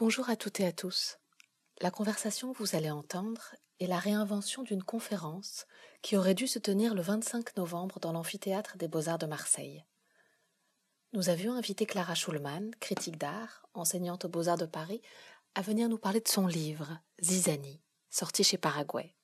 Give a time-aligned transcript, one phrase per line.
[0.00, 1.18] Bonjour à toutes et à tous.
[1.82, 5.66] La conversation que vous allez entendre est la réinvention d'une conférence
[6.00, 9.84] qui aurait dû se tenir le 25 novembre dans l'amphithéâtre des Beaux-Arts de Marseille.
[11.12, 15.02] Nous avions invité Clara Schulman, critique d'art, enseignante aux Beaux-Arts de Paris,
[15.54, 19.14] à venir nous parler de son livre, Zizani, sorti chez Paraguay.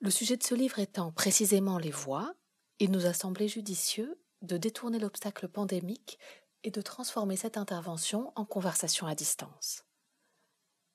[0.00, 2.34] Le sujet de ce livre étant précisément les voix,
[2.80, 6.18] il nous a semblé judicieux de détourner l'obstacle pandémique
[6.64, 9.84] et de transformer cette intervention en conversation à distance.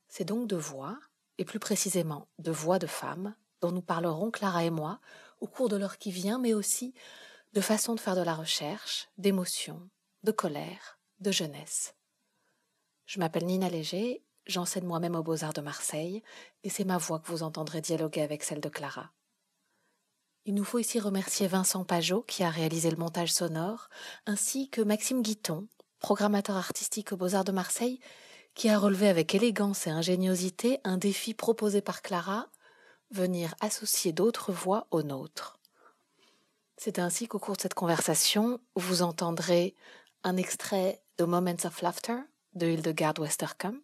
[0.08, 0.98] C'est donc de voix,
[1.38, 5.00] et plus précisément de voix de femmes, dont nous parlerons Clara et moi
[5.42, 6.94] au cours de l'heure qui vient, mais aussi
[7.54, 9.90] de façon de faire de la recherche, d'émotion,
[10.24, 11.96] de colère, de jeunesse.
[13.06, 16.24] Je m'appelle Nina Léger, j'enseigne moi-même aux Beaux-Arts de Marseille,
[16.64, 19.12] et c'est ma voix que vous entendrez dialoguer avec celle de Clara.
[20.48, 23.90] Il nous faut ici remercier Vincent Pajot qui a réalisé le montage sonore,
[24.28, 25.68] ainsi que Maxime Guiton,
[26.00, 28.00] programmateur artistique aux Beaux-Arts de Marseille,
[28.54, 32.48] qui a relevé avec élégance et ingéniosité un défi proposé par Clara,
[33.10, 35.58] venir associer d'autres voix aux nôtres.
[36.78, 39.74] C'est ainsi qu'au cours de cette conversation, vous entendrez
[40.24, 42.18] un extrait de Moments of Laughter
[42.54, 43.82] de Hildegard Westerkamp,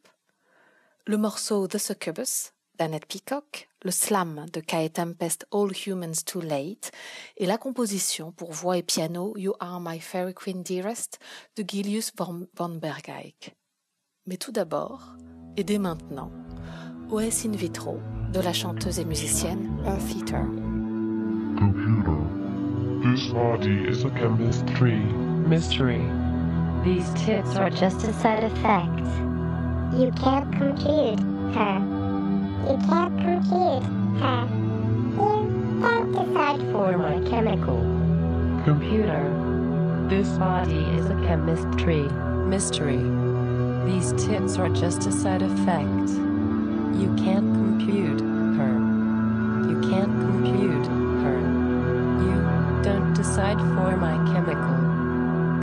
[1.07, 2.51] le morceau The Succubus
[2.81, 6.91] d'Annette Peacock, le slam de Kai Tempest All Humans Too Late
[7.37, 11.19] et la composition pour voix et piano You Are My Fairy Queen Dearest
[11.55, 13.55] de Gilius von, von Bergeyck.
[14.25, 15.15] Mais tout d'abord,
[15.57, 16.31] et dès maintenant,
[17.11, 17.99] OS in vitro
[18.33, 20.47] de la chanteuse et musicienne Earth Eater.
[21.59, 22.17] Computer.
[23.03, 24.97] This body is a chemistry.
[25.47, 26.01] Mystery.
[26.83, 29.05] These tips are just a side effect.
[29.93, 31.19] You can't compute
[31.53, 31.90] her.
[32.69, 33.83] You can't compute
[34.21, 34.47] her.
[35.17, 37.79] You can't decide For my chemical
[38.63, 39.23] Computer.
[40.07, 42.03] This body is a chemistry.
[42.47, 43.01] Mystery.
[43.85, 46.09] These tips are just a side effect.
[47.01, 48.73] You can't compute her.
[49.67, 50.85] You can't compute
[51.23, 51.39] her.
[52.27, 54.77] You don't decide for my chemical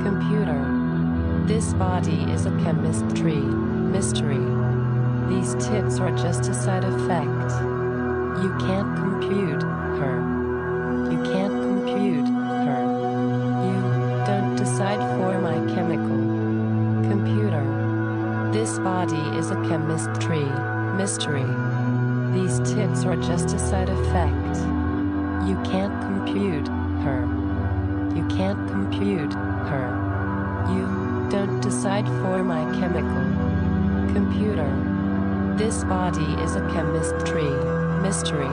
[0.03, 1.45] computer.
[1.47, 3.37] This body is a chemistry.
[3.37, 4.58] Mystery.
[5.29, 7.53] These tips are just a side effect.
[8.43, 10.17] You can't compute her.
[11.11, 12.83] You can't compute her.
[13.67, 13.79] You
[14.27, 16.17] don't decide for my chemical
[17.11, 17.63] computer.
[18.53, 20.45] This body is a chemistry.
[20.97, 21.45] Mystery.
[22.33, 24.57] These tips are just a side effect.
[25.47, 26.69] You can't compute
[27.05, 27.27] her.
[28.17, 29.89] You can't compute her.
[30.73, 34.88] You don't decide for my chemical computer.
[35.59, 37.51] This body is a chemistry.
[38.01, 38.49] Mystery.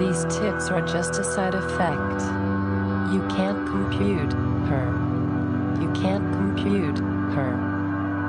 [0.00, 2.22] These tips are just a side effect.
[3.14, 4.32] You can't compute
[4.68, 4.88] her.
[5.80, 7.54] You can't compute her.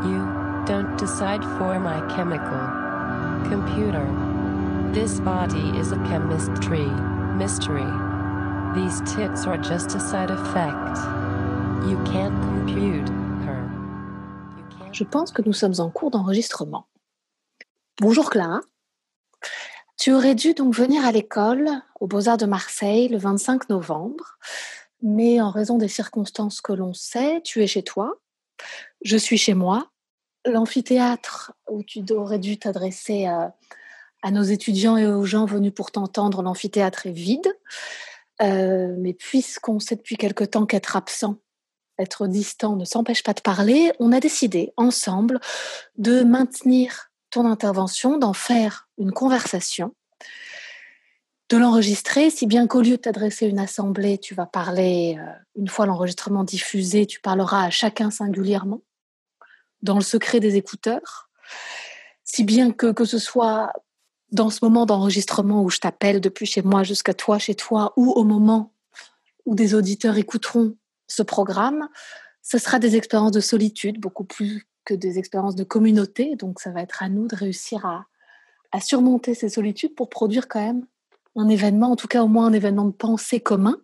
[0.05, 0.19] You
[0.67, 2.61] don't decide for my chemical
[3.49, 4.05] computer.
[4.93, 6.85] This body is a chemistry.
[7.41, 7.89] Mystery.
[8.75, 10.95] These tips are just a side effect.
[11.89, 13.09] You can't compute
[13.47, 13.67] her.
[14.59, 16.88] You can't Je pense que nous sommes en cours d'enregistrement.
[18.01, 18.61] Bonjour Clara.
[19.97, 24.37] Tu aurais dû donc venir à l'école aux Beaux-Arts de Marseille le 25 novembre,
[25.01, 28.21] mais en raison des circonstances que l'on sait, tu es chez toi,
[29.03, 29.91] je suis chez moi.
[30.45, 33.53] L'amphithéâtre où tu aurais dû t'adresser à,
[34.21, 37.53] à nos étudiants et aux gens venus pour t'entendre, l'amphithéâtre est vide.
[38.41, 41.35] Euh, mais puisqu'on sait depuis quelque temps qu'être absent,
[41.97, 45.41] être distant ne s'empêche pas de parler, on a décidé ensemble
[45.97, 49.93] de maintenir ton intervention, d'en faire une conversation,
[51.49, 55.67] de l'enregistrer, si bien qu'au lieu de t'adresser une assemblée, tu vas parler, euh, une
[55.67, 58.81] fois l'enregistrement diffusé, tu parleras à chacun singulièrement,
[59.81, 61.29] dans le secret des écouteurs,
[62.23, 63.73] si bien que que ce soit
[64.31, 68.11] dans ce moment d'enregistrement où je t'appelle depuis chez moi jusqu'à toi chez toi, ou
[68.11, 68.73] au moment
[69.45, 70.75] où des auditeurs écouteront
[71.07, 71.89] ce programme,
[72.43, 76.35] ce sera des expériences de solitude, beaucoup plus des expériences de communauté.
[76.35, 78.05] Donc ça va être à nous de réussir à,
[78.71, 80.85] à surmonter ces solitudes pour produire quand même
[81.35, 83.77] un événement, en tout cas au moins un événement de pensée commun.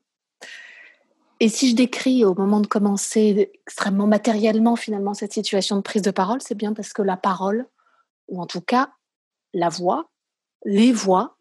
[1.39, 6.01] Et si je décris au moment de commencer extrêmement matériellement finalement cette situation de prise
[6.01, 7.67] de parole, c'est bien parce que la parole,
[8.29, 8.91] ou en tout cas
[9.53, 10.09] la voix,
[10.63, 11.37] les voix,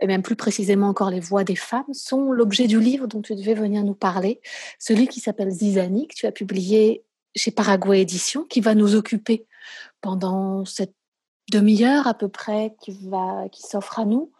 [0.00, 3.34] et même plus précisément encore les voix des femmes, sont l'objet du livre dont tu
[3.34, 4.40] devais venir nous parler,
[4.78, 7.05] celui qui s'appelle Zizani, que tu as publié
[7.36, 9.46] chez Paraguay Éditions, qui va nous occuper
[10.00, 10.94] pendant cette
[11.52, 12.98] demi-heure à peu près qui,
[13.52, 14.32] qui s'offre à nous.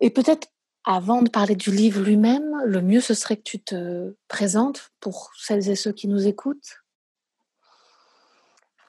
[0.00, 0.48] Et peut-être
[0.84, 5.32] avant de parler du livre lui-même, le mieux ce serait que tu te présentes pour
[5.36, 6.82] celles et ceux qui nous écoutent.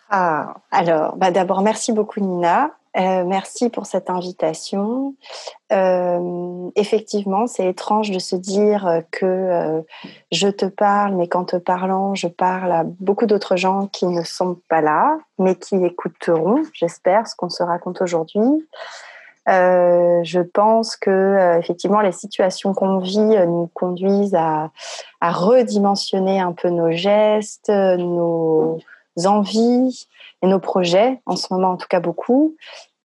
[0.09, 2.77] Ah, alors, bah d'abord, merci beaucoup Nina.
[2.97, 5.13] Euh, merci pour cette invitation.
[5.71, 9.81] Euh, effectivement, c'est étrange de se dire que euh,
[10.31, 14.23] je te parle, mais qu'en te parlant, je parle à beaucoup d'autres gens qui ne
[14.23, 18.67] sont pas là, mais qui écouteront, j'espère, ce qu'on se raconte aujourd'hui.
[19.47, 24.71] je pense que effectivement les situations qu'on vit nous conduisent à,
[25.21, 28.79] redimensionner un peu nos gestes, nos
[29.25, 30.07] envies
[30.41, 32.55] et nos projets, en ce moment en tout cas beaucoup.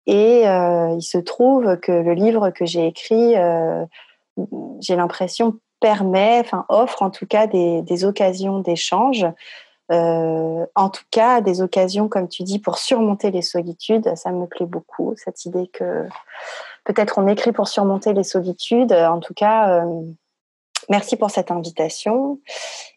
[0.07, 3.85] Et euh, il se trouve que le livre que j'ai écrit, euh,
[4.79, 9.25] j'ai l'impression, permet, enfin offre en tout cas des, des occasions d'échange.
[9.91, 14.15] Euh, en tout cas, des occasions, comme tu dis, pour surmonter les solitudes.
[14.15, 16.07] Ça me plaît beaucoup, cette idée que
[16.85, 18.93] peut-être on écrit pour surmonter les solitudes.
[18.93, 19.83] En tout cas,
[20.89, 22.39] Merci pour cette invitation.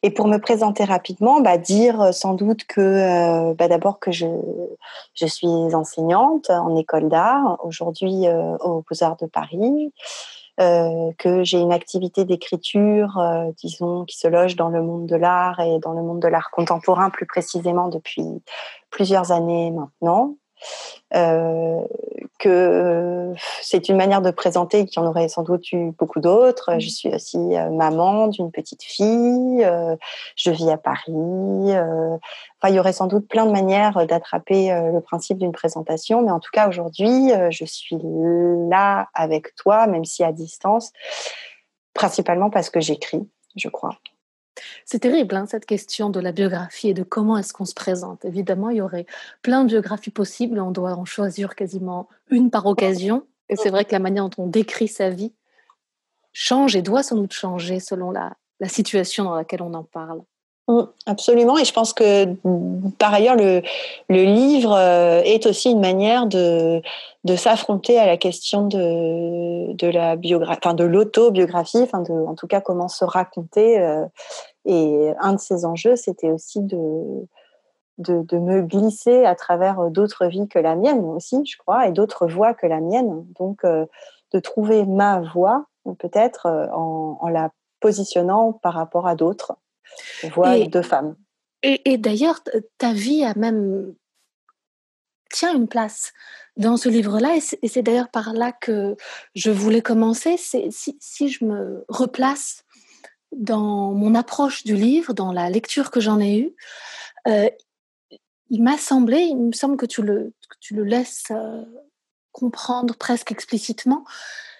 [0.02, 4.12] Et pour me présenter rapidement, bah, dire euh, sans doute que euh, bah, d'abord que
[4.12, 4.26] je,
[5.14, 9.92] je suis enseignante en école d'art, aujourd'hui euh, aux Beaux-Arts de Paris,
[10.60, 13.20] euh, que j'ai une activité d'écriture,
[13.58, 16.50] disons, qui se loge dans le monde de l'art et dans le monde de l'art
[16.52, 18.24] contemporain plus précisément depuis
[18.90, 20.36] plusieurs années maintenant.
[21.14, 21.80] Euh,
[22.40, 23.32] que
[23.62, 26.78] c'est une manière de présenter qui en aurait sans doute eu beaucoup d'autres.
[26.80, 29.96] Je suis aussi euh, maman d'une petite fille, euh,
[30.34, 31.12] je vis à Paris.
[31.12, 36.32] Enfin, il y aurait sans doute plein de manières d'attraper le principe d'une présentation, mais
[36.32, 37.98] en tout cas aujourd'hui, je suis
[38.68, 40.92] là avec toi, même si à distance,
[41.94, 43.96] principalement parce que j'écris, je crois.
[44.84, 48.24] C'est terrible, hein, cette question de la biographie et de comment est-ce qu'on se présente.
[48.24, 49.06] Évidemment, il y aurait
[49.42, 53.24] plein de biographies possibles, on doit en choisir quasiment une par occasion.
[53.48, 55.32] Et c'est vrai que la manière dont on décrit sa vie
[56.32, 58.32] change et doit sans doute changer selon la,
[58.66, 60.22] situation dans laquelle on en parle.
[60.68, 62.24] Mm, absolument, et je pense que
[62.98, 63.62] par ailleurs le,
[64.08, 66.80] livre euh, est aussi une manière de,
[67.36, 72.46] s'affronter à la question de, de la biographie, enfin de l'autobiographie, enfin de, en tout
[72.46, 73.78] cas comment se raconter.
[73.78, 74.06] Euh,
[74.64, 76.78] et un de ces enjeux, c'était aussi de,
[77.98, 81.92] de, de, me glisser à travers d'autres vies que la mienne aussi, je crois, et
[81.92, 83.26] d'autres voix que la mienne.
[83.38, 83.86] Donc euh,
[84.32, 85.66] de trouver ma voix
[85.98, 87.50] peut-être en, en la
[87.80, 89.56] positionnant par rapport à d'autres
[90.34, 91.16] voix et, de femmes.
[91.62, 92.40] Et, et d'ailleurs,
[92.78, 93.94] ta vie a même
[95.30, 96.12] tient une place
[96.56, 98.96] dans ce livre-là, et c'est d'ailleurs par là que
[99.34, 100.36] je voulais commencer.
[100.36, 102.63] Si, si je me replace
[103.36, 106.54] dans mon approche du livre, dans la lecture que j'en ai eue,
[107.26, 107.48] euh,
[108.50, 111.64] il m'a semblé, il me semble que tu le, tu le laisses euh,
[112.32, 114.04] comprendre presque explicitement,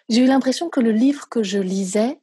[0.09, 2.21] j'ai eu l'impression que le livre que je lisais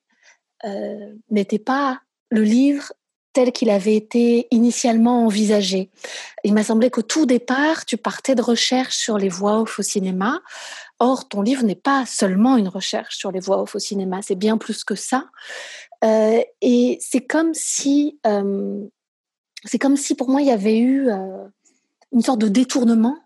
[0.65, 2.94] euh, n'était pas le livre
[3.33, 5.89] tel qu'il avait été initialement envisagé.
[6.44, 9.83] Il m'a semblé qu'au tout départ, tu partais de recherches sur les voix off au
[9.83, 10.42] cinéma.
[11.00, 14.36] Or, ton livre n'est pas seulement une recherche sur les voix off au cinéma, c'est
[14.36, 15.25] bien plus que ça.
[16.03, 18.83] Euh, et c'est comme si, euh,
[19.65, 21.45] c'est comme si pour moi il y avait eu euh,
[22.12, 23.18] une sorte de détournement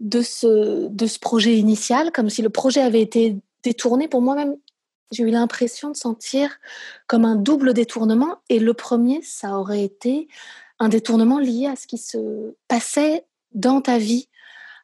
[0.00, 4.08] de ce de ce projet initial, comme si le projet avait été détourné.
[4.08, 4.56] Pour moi-même,
[5.12, 6.58] j'ai eu l'impression de sentir
[7.06, 8.38] comme un double détournement.
[8.50, 10.28] Et le premier, ça aurait été
[10.78, 14.28] un détournement lié à ce qui se passait dans ta vie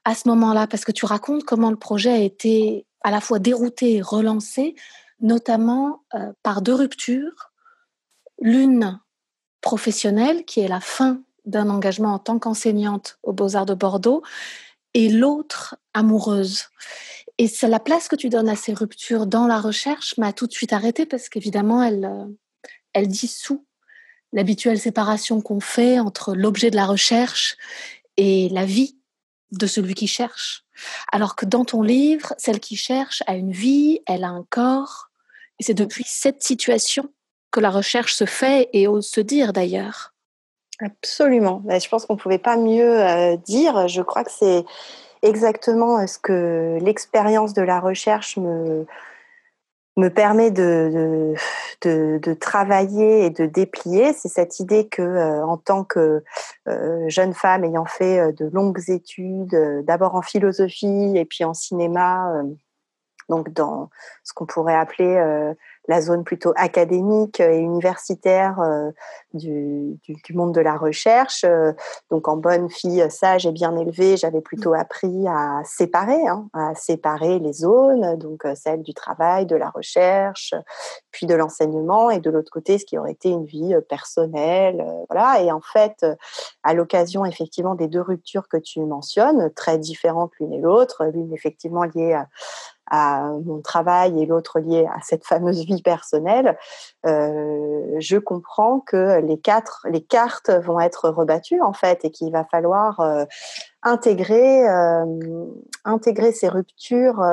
[0.05, 3.39] à ce moment-là, parce que tu racontes comment le projet a été à la fois
[3.39, 4.75] dérouté et relancé,
[5.21, 7.53] notamment euh, par deux ruptures.
[8.41, 9.01] L'une
[9.61, 14.23] professionnelle, qui est la fin d'un engagement en tant qu'enseignante aux Beaux-Arts de Bordeaux,
[14.95, 16.65] et l'autre amoureuse.
[17.39, 20.47] Et c'est la place que tu donnes à ces ruptures dans la recherche m'a tout
[20.47, 22.27] de suite arrêtée parce qu'évidemment, elle, euh,
[22.93, 23.65] elle dissout
[24.33, 27.57] l'habituelle séparation qu'on fait entre l'objet de la recherche
[28.17, 28.99] et la vie
[29.53, 30.65] de celui qui cherche.
[31.13, 35.10] Alors que dans ton livre, celle qui cherche a une vie, elle a un corps,
[35.61, 37.09] et c'est depuis cette situation
[37.53, 40.15] que la recherche se fait et ose se dire d'ailleurs.
[40.81, 41.63] Absolument.
[41.69, 43.87] Je pense qu'on ne pouvait pas mieux euh, dire.
[43.87, 44.65] Je crois que c'est
[45.23, 48.87] exactement ce que l'expérience de la recherche me,
[49.97, 51.35] me permet de,
[51.83, 56.25] de, travailler et de déplier, c'est cette idée que, euh, en tant que
[56.69, 61.45] euh, jeune femme ayant fait euh, de longues études, euh, d'abord en philosophie et puis
[61.45, 62.45] en cinéma, euh,
[63.31, 63.89] donc dans
[64.25, 65.55] ce qu'on pourrait appeler
[65.91, 68.91] la zone plutôt académique et universitaire euh,
[69.35, 69.99] du,
[70.33, 71.45] monde de la recherche.
[71.45, 71.73] Euh,
[72.11, 76.75] donc, en bonne fille sage et bien élevée, j'avais plutôt appris à séparer, hein, à
[76.77, 80.55] séparer les zones, donc euh, celle du travail, de la recherche,
[81.11, 84.85] puis de l'enseignement, et de l'autre côté, ce qui aurait été une vie personnelle.
[85.09, 85.43] voilà.
[85.43, 86.07] Et en fait,
[86.63, 91.33] à l'occasion effectivement des deux ruptures que tu mentionnes, très différentes l'une et l'autre, l'une
[91.35, 92.29] effectivement liée à
[92.91, 96.59] à mon travail et l'autre lié à cette fameuse vie personnelle,
[97.07, 102.33] euh, je comprends que les quatre, les cartes vont être rebattues en fait et qu'il
[102.33, 103.25] va falloir euh,
[103.83, 105.07] intégrer, euh,
[105.85, 107.25] intégrer ces ruptures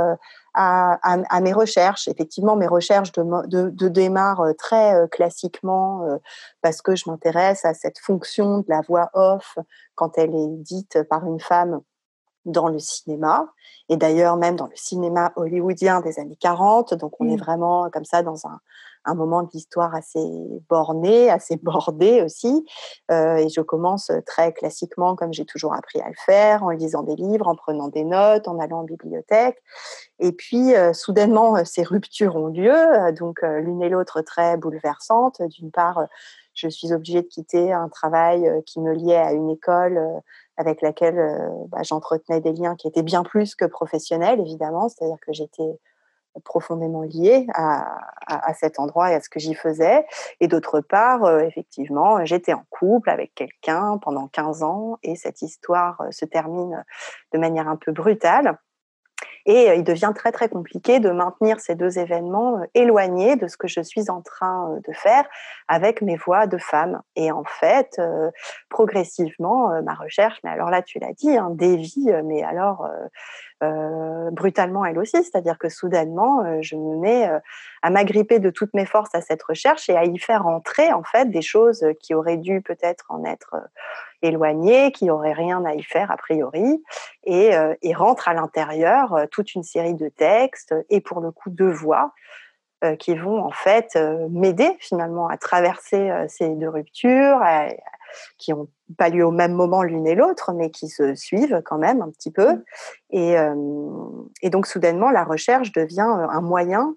[0.54, 2.08] à, mes recherches.
[2.08, 6.20] Effectivement, mes recherches de, de, de démarrent très classiquement
[6.62, 9.58] parce que je m'intéresse à cette fonction de la voix off
[9.96, 11.82] quand elle est dite par une femme
[12.48, 13.48] dans le cinéma,
[13.90, 16.96] et d'ailleurs même dans le cinéma hollywoodien des années 40.
[16.96, 17.30] Donc on mmh.
[17.30, 18.60] est vraiment comme ça dans un,
[19.08, 20.30] un moment de l'histoire assez
[20.70, 22.66] borné, assez bordé aussi.
[23.10, 27.04] Euh, et je commence très classiquement, comme j'ai toujours appris à le faire, en lisant
[27.04, 29.62] des livres, en prenant des notes, en allant en bibliothèque.
[30.20, 35.42] Et puis, euh, soudainement, ces ruptures ont lieu, donc euh, l'une et l'autre très bouleversantes.
[35.42, 36.02] D'une part,
[36.54, 40.02] je suis obligée de quitter un travail qui me liait à une école
[40.58, 44.90] avec laquelle euh, bah, j'entretenais des liens qui étaient bien plus que professionnels, évidemment.
[44.90, 45.80] C'est-à-dire que j'étais
[46.44, 50.06] profondément liée à, cet endroit et à ce que j'y faisais.
[50.40, 55.42] Et d'autre part, euh, effectivement, j'étais en couple avec quelqu'un pendant 15 ans et cette
[55.42, 56.84] histoire euh, se termine
[57.34, 58.58] de manière un peu brutale.
[59.48, 63.68] Et il devient très très compliqué de maintenir ces deux événements éloignés de ce que
[63.68, 65.26] je suis en train de faire
[65.68, 67.02] avec mes voix de femme.
[67.16, 68.00] Et en fait,
[68.70, 72.88] progressivement, ma recherche, mais alors là tu l'as dit, hein, dévie, mais alors
[73.64, 77.40] euh, brutalement elle aussi, c'est-à-dire que soudainement, euh, je me mets euh,
[77.82, 81.02] à m'agripper de toutes mes forces à cette recherche et à y faire entrer en
[81.02, 83.56] fait des choses qui auraient dû peut-être en être
[84.22, 86.84] éloignées, qui n'auraient rien à y faire a priori,
[87.24, 91.66] et, et rentre à l'intérieur toute une série de textes et pour le coup de
[91.66, 92.14] voix
[93.00, 93.98] qui vont en fait
[94.30, 97.70] m'aider finalement à traverser ces deux ruptures, à,
[98.38, 101.78] qui ont pas lieu au même moment l'une et l'autre, mais qui se suivent quand
[101.78, 102.54] même un petit peu.
[102.54, 102.64] Mmh.
[103.12, 103.56] Et, euh,
[104.42, 106.96] et donc soudainement, la recherche devient un moyen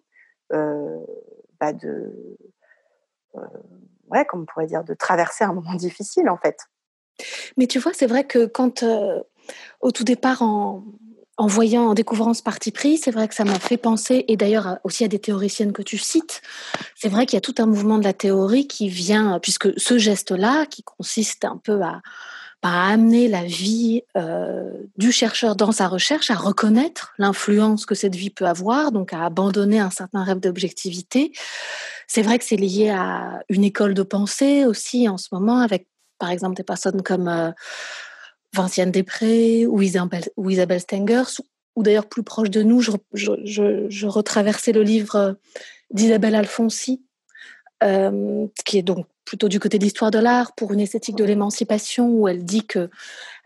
[0.53, 0.99] euh,
[1.61, 2.13] bah de,
[3.37, 3.41] euh,
[4.11, 6.59] ouais, comme on pourrait dire, de traverser un moment difficile en fait.
[7.57, 9.21] Mais tu vois, c'est vrai que quand euh,
[9.81, 13.59] au tout départ en voyant, en découvrant ce parti pris, c'est vrai que ça m'a
[13.59, 16.43] fait penser, et d'ailleurs aussi à des théoriciennes que tu cites,
[16.95, 19.97] c'est vrai qu'il y a tout un mouvement de la théorie qui vient, puisque ce
[19.97, 22.03] geste-là, qui consiste un peu à,
[22.63, 28.15] à amener la vie euh, du chercheur dans sa recherche, à reconnaître l'influence que cette
[28.15, 31.33] vie peut avoir, donc à abandonner un certain rêve d'objectivité.
[32.07, 35.87] C'est vrai que c'est lié à une école de pensée aussi en ce moment, avec
[36.21, 37.27] par exemple des personnes comme...
[37.27, 37.51] Euh,
[38.55, 41.41] Vinciane Després ou Isabelle, ou Stengers,
[41.77, 45.37] ou d'ailleurs plus proche de nous, je, je, retraversais le livre
[45.91, 47.03] d'Isabelle Alfonsi,
[47.83, 51.25] euh, qui est donc plutôt du côté de l'histoire de l'art pour une esthétique de
[51.25, 52.91] l'émancipation, où elle dit que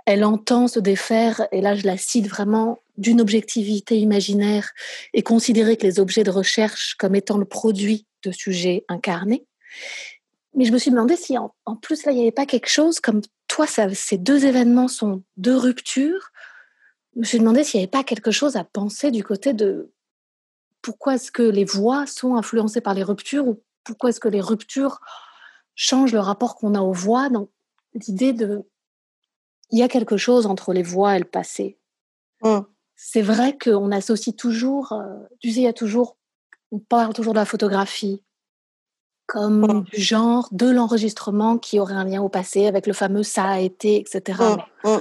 [0.07, 4.71] elle entend se défaire, et là je la cite vraiment, d'une objectivité imaginaire
[5.15, 9.47] et considérer que les objets de recherche comme étant le produit de sujets incarnés.
[10.55, 12.69] Mais je me suis demandé si en, en plus là il n'y avait pas quelque
[12.69, 16.31] chose comme toi, ça, ces deux événements sont deux ruptures.
[17.15, 19.93] Je me suis demandé s'il n'y avait pas quelque chose à penser du côté de
[20.83, 24.41] pourquoi est-ce que les voix sont influencées par les ruptures ou pourquoi est-ce que les
[24.41, 25.01] ruptures
[25.77, 27.49] changent le rapport qu'on a aux voix dans
[27.95, 28.65] l'idée de
[29.71, 31.79] il y a quelque chose entre les voix et le passé.
[32.43, 32.61] Mmh.
[32.97, 36.17] C'est vrai qu'on associe toujours, euh, tu sais, il y a toujours,
[36.71, 38.23] on parle toujours de la photographie,
[39.27, 43.45] comme du genre de l'enregistrement qui aurait un lien au passé avec le fameux ça
[43.45, 44.39] a été, etc.
[44.85, 44.99] Mmh, mmh.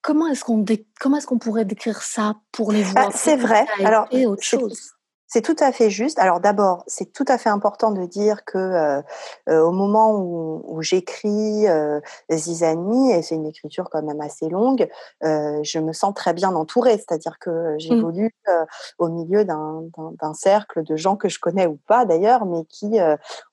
[0.00, 0.86] Comment est-ce qu'on dé...
[0.98, 3.66] comment est-ce qu'on pourrait décrire ça pour les bah, voix C'est vrai.
[3.84, 4.92] Alors, autre chose.
[5.32, 6.18] C'est tout à fait juste.
[6.18, 9.00] Alors d'abord, c'est tout à fait important de dire que euh,
[9.48, 14.50] euh, au moment où, où j'écris euh, Zizani, et c'est une écriture quand même assez
[14.50, 14.90] longue,
[15.22, 16.98] je me sens très bien entourée.
[16.98, 18.50] C'est-à-dire que j'évolue mmh.
[18.50, 18.66] Euh,
[18.98, 22.98] au milieu d'un cercle de gens que je connais ou pas d'ailleurs, mais qui,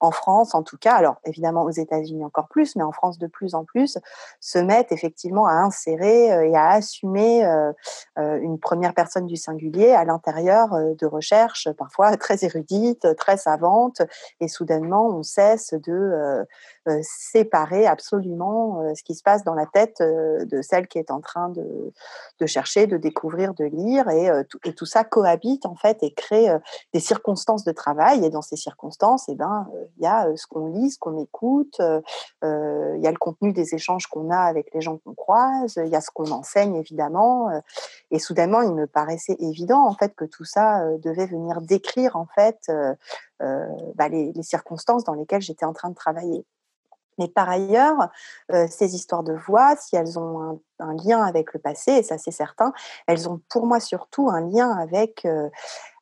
[0.00, 3.26] en France en tout cas, alors évidemment aux États-Unis encore plus, mais en France de
[3.26, 3.98] plus en plus,
[4.40, 7.44] se mettent effectivement à insérer et à assumer
[8.16, 14.02] une première personne du singulier à l'intérieur de recherches parfois très érudites, très savantes,
[14.40, 16.46] et soudainement on cesse de
[17.02, 21.48] séparer absolument ce qui se passe dans la tête de celle qui est en train
[21.50, 21.92] de,
[22.38, 26.48] de chercher, de découvrir, de lire, et, tout, et, ça cohabite en fait et crée
[26.92, 28.24] des circonstances de travail.
[28.24, 31.80] Et dans ces circonstances, eh ben, il y a ce qu'on lit, ce qu'on écoute,
[31.80, 35.88] il y a le contenu des échanges qu'on a avec les gens qu'on croise, il
[35.88, 37.50] y a ce qu'on enseigne évidemment.
[38.10, 42.26] et soudainement, il me paraissait évident en fait que tout ça devait venir décrire en
[42.26, 42.70] fait
[43.40, 46.44] bah, les, circonstances dans lesquelles j'étais en train de travailler.
[47.18, 48.08] Mais par ailleurs,
[48.68, 52.30] ces histoires de voix, si elles ont un, lien avec le passé, et ça c'est
[52.30, 52.72] certain,
[53.06, 55.26] elles ont pour moi surtout un lien avec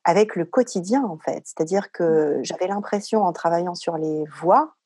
[0.05, 1.43] avec le quotidien en fait.
[1.45, 2.45] C'est-à-dire que mmh.
[2.45, 4.78] j'avais l'impression en travaillant sur les voix euh,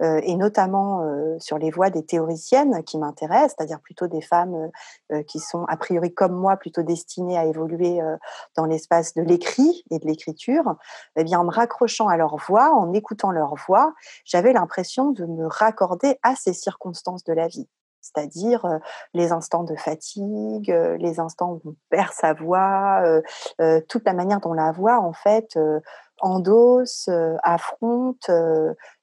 [0.00, 4.70] et notamment euh, sur les voix des théoriciennes qui m'intéressent, c'est-à-dire plutôt des femmes
[5.12, 8.00] euh, qui sont a priori comme moi plutôt destinées à évoluer
[8.56, 10.76] dans l'espace de l'écrit et de l'écriture.
[11.16, 13.92] Eh bien, en me raccrochant à leur voix, en écoutant leur voix,
[14.24, 17.68] j'avais l'impression de me raccorder à ces circonstances de la vie
[18.02, 18.66] c'est-à-dire
[19.12, 23.02] les instants de fatigue, les instants où on perd sa voix,
[23.88, 25.58] toute la manière dont la voix, en fait,
[26.20, 27.08] endosse,
[27.42, 28.30] affronte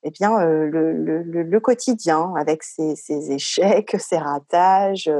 [0.04, 2.96] eh bien, le, quotidien avec ses,
[3.32, 5.12] échecs, ses ratages,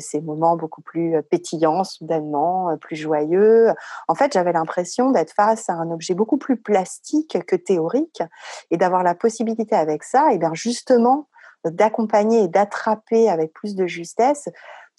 [0.00, 3.68] ses moments beaucoup plus pétillants soudainement, plus joyeux.
[4.08, 8.22] En fait, j'avais l'impression d'être face à un objet beaucoup plus plastique que théorique
[8.70, 11.28] et d'avoir la possibilité avec ça, eh bien justement,
[11.64, 14.48] d'accompagner et d'attraper avec plus de justesse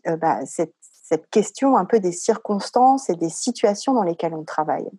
[0.06, 4.90] bah, cette question un peu des circonstances et des situations dans lesquelles on travaille.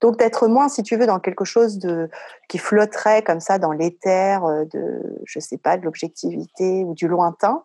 [0.00, 2.08] Donc d'être moins, si tu veux, dans quelque chose de
[2.48, 7.08] qui flotterait comme ça dans l'éther euh, de, je sais pas, de l'objectivité ou du
[7.08, 7.64] lointain,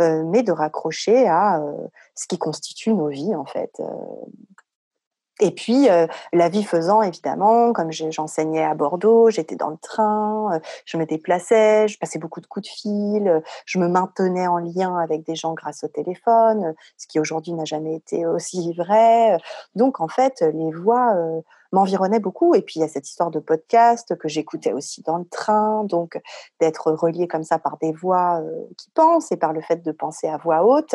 [0.00, 1.72] euh, mais de raccrocher à euh,
[2.14, 3.80] ce qui constitue nos vies en fait.
[5.40, 5.88] Et puis,
[6.32, 11.86] la vie faisant, évidemment, comme j'enseignais à Bordeaux, j'étais dans le train, je me déplaçais,
[11.88, 15.54] je passais beaucoup de coups de fil, je me maintenais en lien avec des gens
[15.54, 19.38] grâce au téléphone, ce qui aujourd'hui n'a jamais été aussi vrai.
[19.74, 21.14] Donc, en fait, les voix
[21.72, 22.54] m'environnait beaucoup.
[22.54, 25.84] Et puis, il y a cette histoire de podcast que j'écoutais aussi dans le train.
[25.84, 26.20] Donc,
[26.60, 29.92] d'être relié comme ça par des voix euh, qui pensent et par le fait de
[29.92, 30.94] penser à voix haute.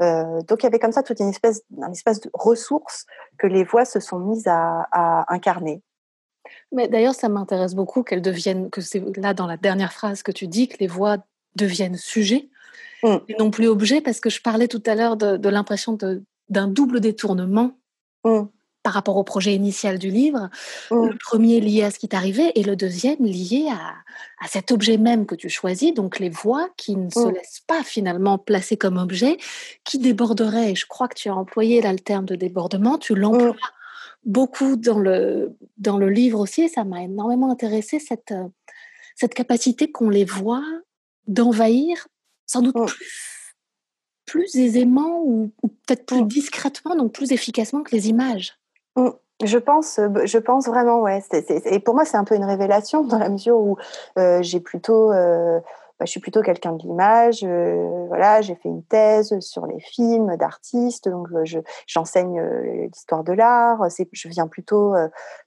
[0.00, 3.06] Euh, donc, il y avait comme ça toute une espèce, un espèce de ressource
[3.38, 5.82] que les voix se sont mises à, incarner.
[6.72, 10.32] Mais d'ailleurs, ça m'intéresse beaucoup qu'elles deviennent, que c'est là dans la dernière phrase que
[10.32, 11.18] tu dis, que les voix
[11.56, 12.48] deviennent sujets
[13.02, 13.16] mmh.
[13.28, 15.98] et non plus objets, parce que je parlais tout à l'heure de, l'impression
[16.48, 17.72] d'un double détournement.
[18.24, 18.44] Mmh
[18.88, 20.48] par rapport au projet initial du livre.
[20.90, 25.26] Le premier lié à ce qui t'arrivait et le deuxième lié à, cet objet même
[25.26, 29.36] que tu choisis, donc les voix qui ne se laissent pas finalement placer comme objet,
[29.84, 30.72] qui déborderaient.
[30.72, 33.56] Et je crois que tu as employé là le terme de débordement, tu l'emploies
[34.24, 38.32] beaucoup dans le, dans le livre aussi et ça m'a énormément intéressé cette,
[39.16, 40.64] cette capacité qu'on les voit
[41.26, 42.08] d'envahir
[42.46, 43.28] sans doute plus
[44.28, 48.58] plus aisément ou, ou peut-être plus discrètement, donc plus efficacement que les images.
[48.98, 49.10] Mm.
[49.44, 51.22] Je pense, euh, je pense vraiment, ouais.
[51.64, 53.76] et pour moi, c'est un peu une révélation dans la mesure où
[54.18, 55.60] euh, j'ai plutôt, euh,
[56.00, 57.44] bah, je suis plutôt quelqu'un de l'image.
[58.08, 61.28] voilà, j'ai fait une thèse sur les films d'artistes, donc
[61.86, 62.40] j'enseigne
[62.92, 63.86] l'histoire de l'art.
[64.12, 64.94] Je viens plutôt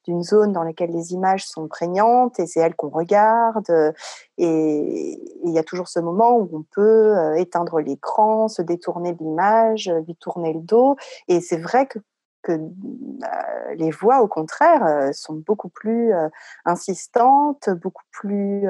[0.06, 3.94] d'une zone dans laquelle les images sont prégnantes et c'est elles qu'on regarde.
[4.38, 9.20] Et il y a toujours ce moment où on peut éteindre l'écran, se détourner de
[9.20, 10.98] l'image, lui tourner le dos.
[11.30, 12.00] Et c'est vrai que
[12.42, 16.30] que euh, les voix, au contraire, euh, sont beaucoup plus euh,
[16.66, 18.68] insistantes, beaucoup plus,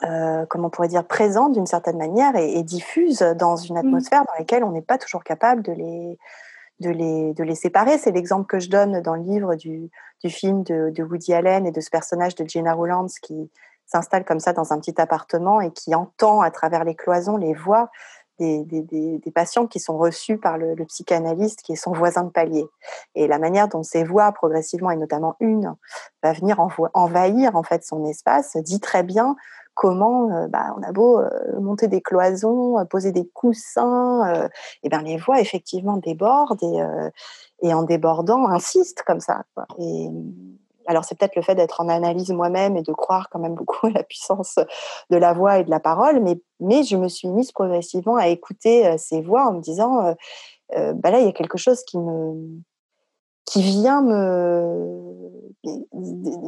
[0.00, 3.78] comment on pourrait dire, présentes d'une certaine manière et, diffuses dans une mmh.
[3.78, 6.18] atmosphère dans laquelle on n'est pas toujours capable de les,
[6.80, 7.98] de les, de les séparer.
[7.98, 9.90] C'est l'exemple que je donne dans le livre du,
[10.22, 13.50] du film de, de, Woody Allen et de ce personnage de Jenna Rowlands qui
[13.86, 17.54] s'installe comme ça dans un petit appartement et qui entend à travers les cloisons les
[17.54, 17.90] voix
[18.38, 22.66] des, des, patients qui sont reçus par le, psychanalyste qui est son voisin de palier.
[23.14, 25.74] Et la manière dont ces voix progressivement, et notamment une,
[26.22, 26.58] va venir
[26.94, 29.36] envahir en fait son espace, dit très bien
[29.74, 34.48] comment euh, bah, on a beau euh, monter des cloisons, euh, poser des coussins,
[34.82, 36.62] et ben les voix effectivement débordent
[37.62, 39.42] et, en débordant insistent comme ça.
[39.78, 40.08] Et,
[40.86, 43.86] alors c'est peut-être le fait d'être en analyse moi-même et de croire quand même beaucoup
[43.86, 44.58] à la puissance
[45.10, 48.28] de la voix et de la parole, mais, mais je me suis mise progressivement à
[48.28, 50.14] écouter euh, ces voix en me disant, euh,
[50.76, 52.62] euh, bah là il y a quelque chose qui me
[53.46, 55.04] qui vient me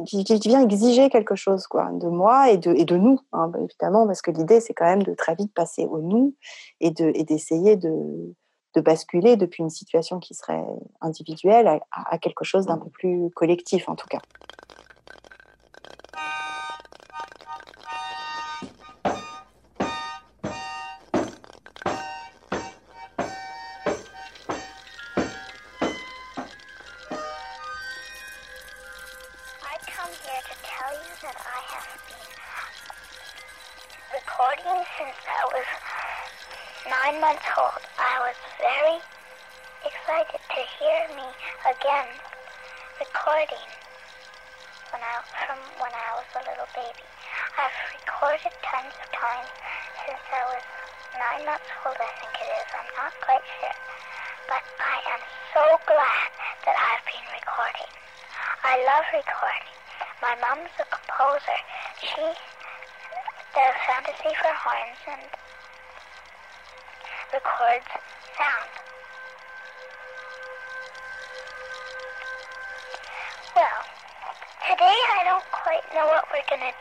[0.07, 4.07] qui, vient exiger quelque chose quoi de moi et de et de nous hein, évidemment
[4.07, 6.35] parce que l'idée c'est quand même de très vite passer au nous
[6.79, 8.33] et de et d'essayer de
[8.77, 10.63] de basculer depuis une situation qui serait
[11.01, 14.19] individuelle à, à quelque chose d'un peu plus collectif en tout cas.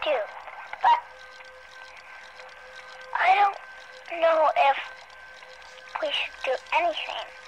[0.05, 0.17] Do,
[0.83, 0.99] but
[3.19, 4.77] I don't know if
[6.01, 7.46] we should do anything.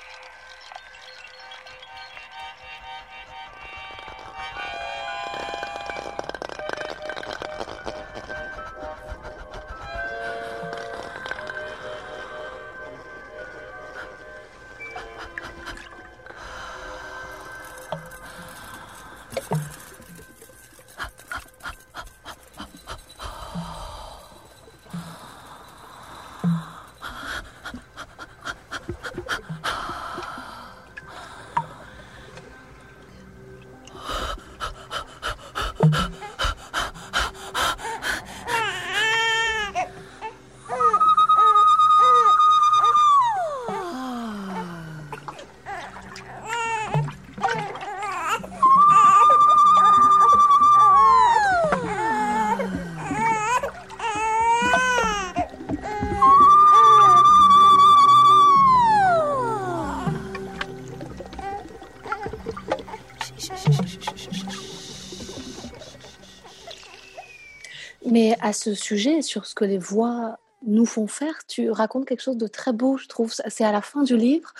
[68.48, 72.38] À ce sujet, sur ce que les voix nous font faire, tu racontes quelque chose
[72.38, 73.32] de très beau, je trouve.
[73.32, 74.52] C'est à la fin du livre.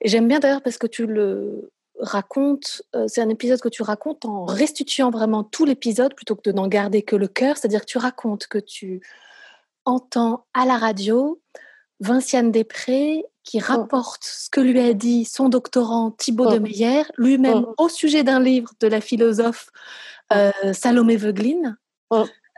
[0.00, 3.82] Et j'aime bien d'ailleurs parce que tu le racontes, euh, c'est un épisode que tu
[3.82, 7.56] racontes en restituant vraiment tout l'épisode plutôt que de n'en garder que le cœur.
[7.56, 9.00] C'est-à-dire que tu racontes que tu
[9.84, 11.40] entends à la radio
[12.00, 17.66] Vinciane Després qui rapporte ce que lui a dit son doctorant Thibaut de Meyer, lui-même
[17.76, 19.70] au sujet d'un livre de la philosophe
[20.32, 21.76] euh, Salomé Veuglin.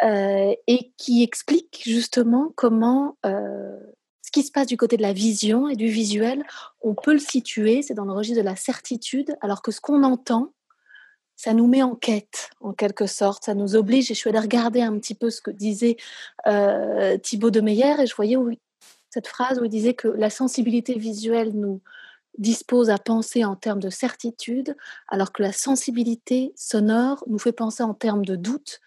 [0.03, 3.79] Euh, et qui explique justement comment euh,
[4.21, 6.45] ce qui se passe du côté de la vision et du visuel,
[6.83, 10.03] on peut le situer, c'est dans le registre de la certitude, alors que ce qu'on
[10.03, 10.53] entend,
[11.35, 14.11] ça nous met en quête, en quelque sorte, ça nous oblige.
[14.11, 15.97] Et je suis allée regarder un petit peu ce que disait
[16.47, 18.37] euh, Thibaut de Meyer, et je voyais
[19.09, 21.81] cette phrase où il disait que la sensibilité visuelle nous
[22.37, 24.77] dispose à penser en termes de certitude,
[25.09, 28.81] alors que la sensibilité sonore nous fait penser en termes de doute,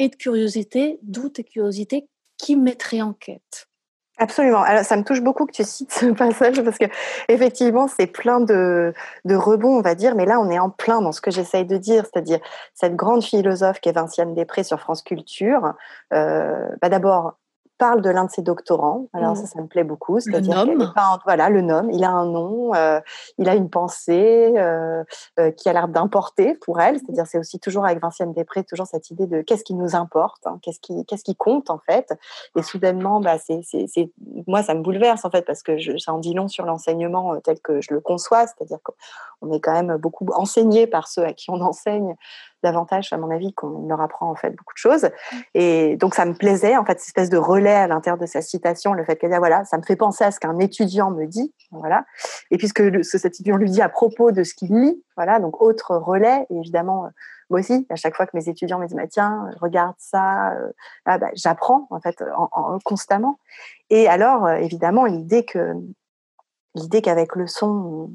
[0.00, 2.08] et de curiosité, doute et curiosité
[2.38, 3.68] qui mettraient en quête.
[4.16, 4.62] Absolument.
[4.62, 6.86] Alors, ça me touche beaucoup que tu cites ce passage parce que
[7.28, 8.94] effectivement, c'est plein de,
[9.26, 10.14] de rebonds, on va dire.
[10.14, 12.38] Mais là, on est en plein dans ce que j'essaye de dire, c'est-à-dire
[12.74, 15.74] cette grande philosophe qui est Vinciane Després sur France Culture.
[16.14, 17.38] Euh, bah D'abord,
[17.80, 19.06] parle de l'un de ses doctorants.
[19.14, 20.20] Alors ça, ça me plaît beaucoup.
[20.20, 20.66] C'est-à-dire
[21.24, 21.88] voilà, le nom.
[21.90, 23.00] Il a un nom, euh,
[23.38, 25.02] il a une pensée euh,
[25.38, 26.98] euh, qui a l'air d'importer pour elle.
[26.98, 30.46] C'est-à-dire, c'est aussi toujours avec Vinciane Després toujours cette idée de qu'est-ce qui nous importe,
[30.46, 32.12] hein, qu'est-ce qui, qu'est-ce qui compte en fait.
[32.54, 34.12] Et soudainement, bah, c'est, c'est,
[34.46, 37.40] moi, ça me bouleverse en fait parce que je, ça en dit long sur l'enseignement
[37.40, 38.46] tel que je le conçois.
[38.46, 42.14] C'est-à-dire qu'on est quand même beaucoup enseigné par ceux à qui on enseigne
[42.62, 45.10] davantage, à mon avis, qu'on leur apprend en fait beaucoup de choses.
[45.54, 48.42] Et donc, ça me plaisait, en fait, cette espèce de relais à l'intérieur de sa
[48.42, 51.26] citation, le fait qu'elle dit, voilà, ça me fait penser à ce qu'un étudiant me
[51.26, 52.04] dit, voilà.
[52.50, 55.96] Et puisque cet étudiant lui dit à propos de ce qu'il lit, voilà, donc autre
[55.96, 57.08] relais, et évidemment, euh,
[57.50, 60.72] moi aussi, à chaque fois que mes étudiants me disent, bah, tiens, regarde ça, euh,
[61.04, 63.38] ah, bah, j'apprends, en fait, en, en, constamment.
[63.90, 65.74] Et alors, euh, évidemment, l'idée que,
[66.74, 68.10] l'idée qu'avec le son, on,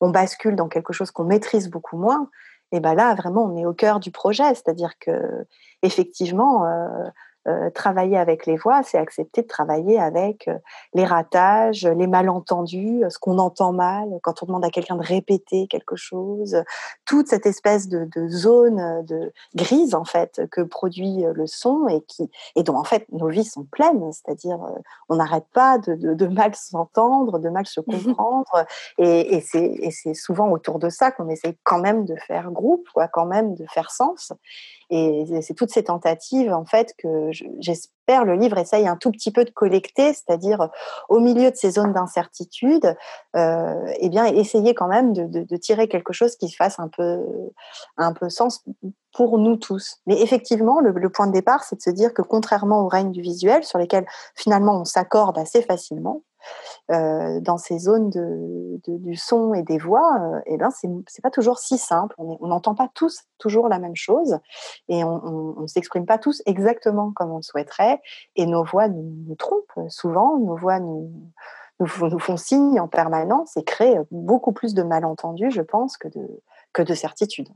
[0.00, 2.30] on bascule dans quelque chose qu'on maîtrise beaucoup moins,
[2.72, 4.54] et ben là vraiment on est au cœur du projet.
[4.54, 5.46] C'est-à-dire que
[5.82, 7.08] effectivement euh,
[7.48, 10.58] euh, travailler avec les voix, c'est accepter de travailler avec euh,
[10.94, 15.66] les ratages, les malentendus, ce qu'on entend mal, quand on demande à quelqu'un de répéter
[15.66, 16.62] quelque chose,
[17.06, 22.02] toute cette espèce de, de, zone de grise en fait que produit le son et
[22.02, 24.58] qui et dont en fait nos vies sont pleines, c'est-à-dire
[25.08, 28.66] on n'arrête pas de, de, de mal s'entendre, de mal se comprendre,
[28.98, 33.08] et, et c'est souvent autour de ça qu'on essaye quand même de faire groupe, quoi,
[33.08, 34.32] quand même de faire sens.
[34.90, 39.30] Et c'est toutes ces tentatives, en fait, que j'espère le livre essaye un tout petit
[39.30, 40.70] peu de collecter, c'est-à-dire
[41.08, 42.96] au milieu de ces zones d'incertitude,
[43.36, 47.20] euh, eh bien, essayer quand même de, tirer quelque chose qui fasse un peu,
[47.96, 48.64] un peu sens
[49.12, 49.98] pour nous tous.
[50.06, 53.10] Mais effectivement, le, le point de départ, c'est de se dire que contrairement au règne
[53.10, 56.22] du visuel, sur lesquels finalement on s'accorde assez facilement,
[56.90, 61.30] euh, dans ces zones de, du son et des voix, euh, eh ben c'est pas
[61.30, 62.14] toujours si simple.
[62.18, 64.38] On n'entend pas tous toujours la même chose
[64.88, 68.00] et on ne s'exprime pas tous exactement comme on le souhaiterait.
[68.36, 71.12] Et nos voix nous, trompent souvent, nos voix nous,
[71.80, 76.26] nous, font signe en permanence et créent beaucoup plus de malentendus, je pense, que de,
[76.72, 77.50] que de certitudes.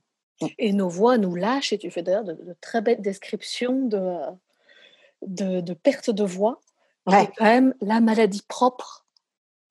[0.59, 4.19] Et nos voix nous lâchent, et tu fais d'ailleurs de, très belles descriptions de,
[5.27, 6.61] de, de perte de voix,
[7.07, 7.27] ouais.
[7.27, 9.07] qui est quand même la maladie propre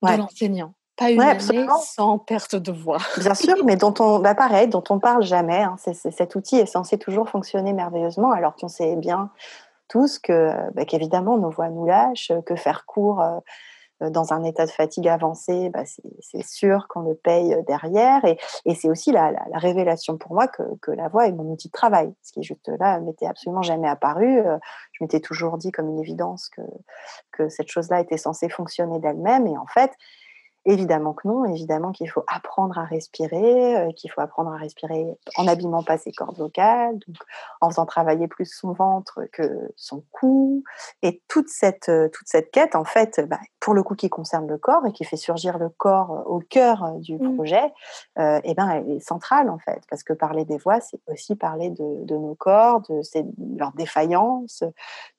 [0.03, 0.73] de l'enseignant.
[0.97, 2.99] Pas une ouais, année sans perte de voix.
[3.17, 5.61] Bien sûr, mais dont on, bah pareil, dont on parle jamais.
[5.61, 5.75] Hein.
[5.79, 9.31] C est, c est, cet outil est censé toujours fonctionner merveilleusement, alors qu'on sait bien
[9.87, 13.39] tous que, bah, qu'évidemment, nos voix nous lâchent, que faire court euh,
[14.09, 15.83] dans un état de fatigue avancé, bah,
[16.19, 18.23] c'est sûr qu'on le paye derrière.
[18.25, 18.37] Et,
[18.75, 21.73] c'est aussi la, la, la, révélation pour moi que, la voix est mon outil de
[21.73, 22.13] travail.
[22.21, 24.39] Ce qui juste là m'était absolument jamais apparu.
[24.39, 24.57] Euh,
[24.93, 26.61] je m'étais toujours dit comme une évidence que,
[27.31, 29.47] que cette chose-là était censée fonctionner d'elle-même.
[29.47, 29.91] Et en fait,
[30.65, 35.08] Évidemment que non, évidemment qu'il faut apprendre à respirer, euh, qu'il faut apprendre à respirer
[35.36, 37.17] en n'abîmant pas ses cordes vocales, donc
[37.62, 40.63] en faisant travailler plus son ventre que son cou.
[41.02, 44.47] Et toute cette, euh, toute cette quête, en fait, bah, pour le coup qui concerne
[44.47, 47.36] le corps et qui fait surgir le corps au cœur du mmh.
[47.36, 47.74] projet,
[48.19, 51.36] euh, et ben, elle est centrale, en fait, parce que parler des voix, c'est aussi
[51.36, 54.63] parler de, de nos corps, de, de leur défaillance,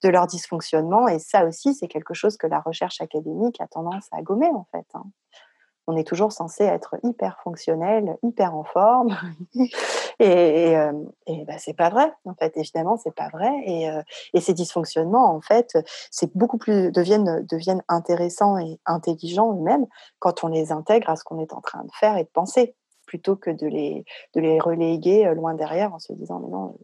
[0.03, 1.09] de leur dysfonctionnement.
[1.09, 4.65] Et ça aussi, c'est quelque chose que la recherche académique a tendance à gommer, en
[4.71, 4.85] fait.
[4.93, 5.03] Hein
[5.87, 9.15] on est toujours censé être hyper fonctionnel, hyper en forme.
[10.19, 10.93] et et, euh,
[11.27, 12.55] et c'est pas vrai, en fait.
[12.55, 13.51] Évidemment, c'est pas vrai.
[13.65, 14.01] Et, euh,
[14.33, 15.77] et, ces dysfonctionnements, en fait,
[16.11, 19.87] c'est beaucoup plus deviennent deviennent intéressants et intelligents eux-mêmes
[20.19, 22.75] quand on les intègre à ce qu'on est en train de faire et de penser,
[23.05, 26.77] plutôt que de les de les reléguer euh, loin derrière en se disant mais non,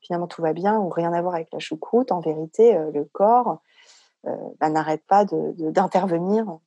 [0.00, 2.10] finalement tout va bien ou rien à voir avec la choucroute.
[2.10, 3.60] En vérité, le corps
[4.26, 6.58] euh, bah, n'arrête pas d'intervenir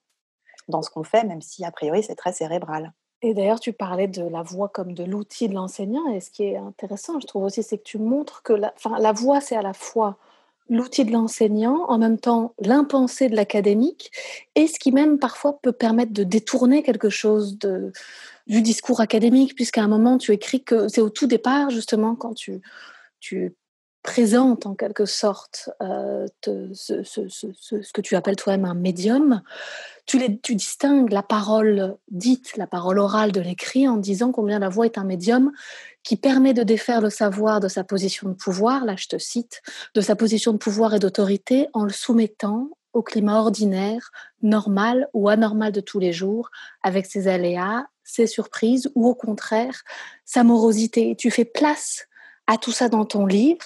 [0.67, 2.93] dans ce qu'on fait, même si a priori c'est très cérébral.
[3.21, 6.07] Et d'ailleurs, tu parlais de la voix comme de l'outil de l'enseignant.
[6.13, 8.99] Et ce qui est intéressant, je trouve aussi, c'est que tu montres que la, enfin,
[8.99, 10.17] la voix, c'est à la fois
[10.69, 14.11] l'outil de l'enseignant, en même temps l'impensé de l'académique,
[14.55, 17.57] et ce qui même parfois peut permettre de détourner quelque chose
[18.47, 22.33] du discours académique, puisqu'à un moment, tu écris que c'est au tout départ, justement, quand
[22.33, 22.61] tu,
[23.19, 23.55] tu
[24.05, 29.41] présente en quelque sorte euh, ce, ce, que tu appelles toi-même un médium,
[30.05, 34.59] tu, les, tu distingues la parole dite, la parole orale de l'écrit en disant combien
[34.59, 35.51] la voix est un médium
[36.03, 39.63] qui permet de défaire le savoir de sa position de pouvoir, là je te cite,
[39.95, 44.11] de sa position de pouvoir et d'autorité en le soumettant au climat ordinaire,
[44.43, 46.51] normal ou anormal de tous les jours,
[46.83, 49.81] avec ses aléas, ses surprises ou au contraire
[50.25, 51.15] sa morosité.
[51.17, 52.07] Tu fais place
[52.47, 53.65] à tout ça dans ton livre.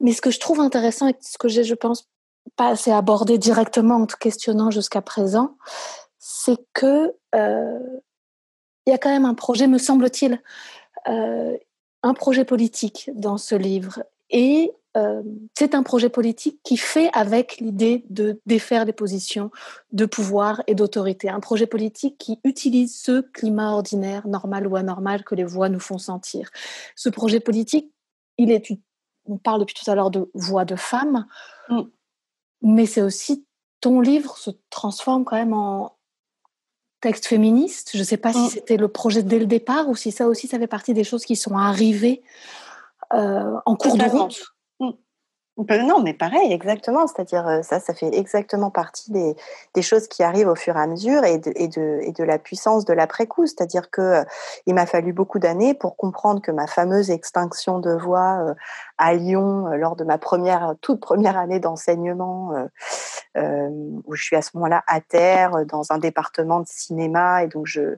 [0.00, 2.08] Mais ce que je trouve intéressant et ce que j'ai, je pense,
[2.56, 5.56] pas assez abordé directement en te questionnant jusqu'à présent,
[6.18, 7.78] c'est que euh,
[8.86, 10.42] il y a quand même un projet, me semble-t-il,
[11.08, 11.56] euh,
[12.02, 14.02] un projet politique dans ce livre.
[14.30, 15.22] Et euh,
[15.56, 19.50] c'est un projet politique qui fait avec l'idée de défaire les positions
[19.92, 21.28] de pouvoir et d'autorité.
[21.28, 25.80] Un projet politique qui utilise ce climat ordinaire, normal ou anormal, que les voix nous
[25.80, 26.50] font sentir.
[26.96, 27.92] Ce projet politique
[28.38, 28.72] il est,
[29.26, 31.26] on parle depuis tout à l'heure de voix de femme,
[31.68, 31.82] mm.
[32.62, 33.44] mais c'est aussi
[33.80, 35.96] ton livre se transforme quand même en
[37.00, 37.90] texte féministe.
[37.92, 38.34] Je ne sais pas mm.
[38.34, 41.04] si c'était le projet dès le départ ou si ça aussi, ça fait partie des
[41.04, 42.22] choses qui sont arrivées
[43.12, 44.14] euh, en cours Totalement.
[44.14, 44.54] de route.
[45.58, 47.08] Non, mais pareil, exactement.
[47.08, 50.86] C'est-à-dire, euh, ça, ça fait exactement partie des, choses qui arrivent au fur et à
[50.86, 53.46] mesure et de, la puissance de l'après-coup.
[53.46, 54.24] C'est-à-dire que euh,
[54.66, 58.54] il m'a fallu beaucoup d'années pour comprendre que ma fameuse extinction de voix euh,
[58.98, 60.18] à Lyon, lors de ma
[60.80, 62.52] toute première année d'enseignement,
[63.34, 67.66] où je suis à ce moment-là à terre, dans un département de cinéma, et donc
[67.66, 67.96] je,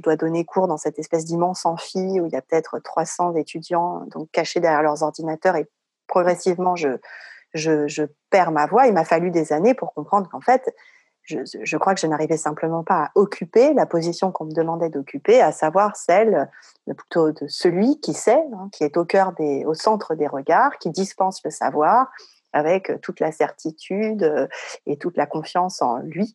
[0.00, 4.04] dois donner cours dans cette espèce d'immense amphi où il y a peut-être 300 étudiants
[4.10, 5.66] donc cachés derrière leurs ordinateurs et
[6.08, 8.86] progressivement, je, perds ma voix.
[8.86, 10.74] Il m'a fallu des années pour comprendre qu'en fait,
[11.22, 15.40] je, crois que je n'arrivais simplement pas à occuper la position qu'on me demandait d'occuper,
[15.40, 16.50] à savoir celle
[16.96, 20.78] plutôt de celui qui sait, hein, qui est au cœur des, au centre des regards,
[20.78, 22.10] qui dispense le savoir
[22.54, 24.48] avec toute la certitude
[24.86, 26.34] et toute la confiance en lui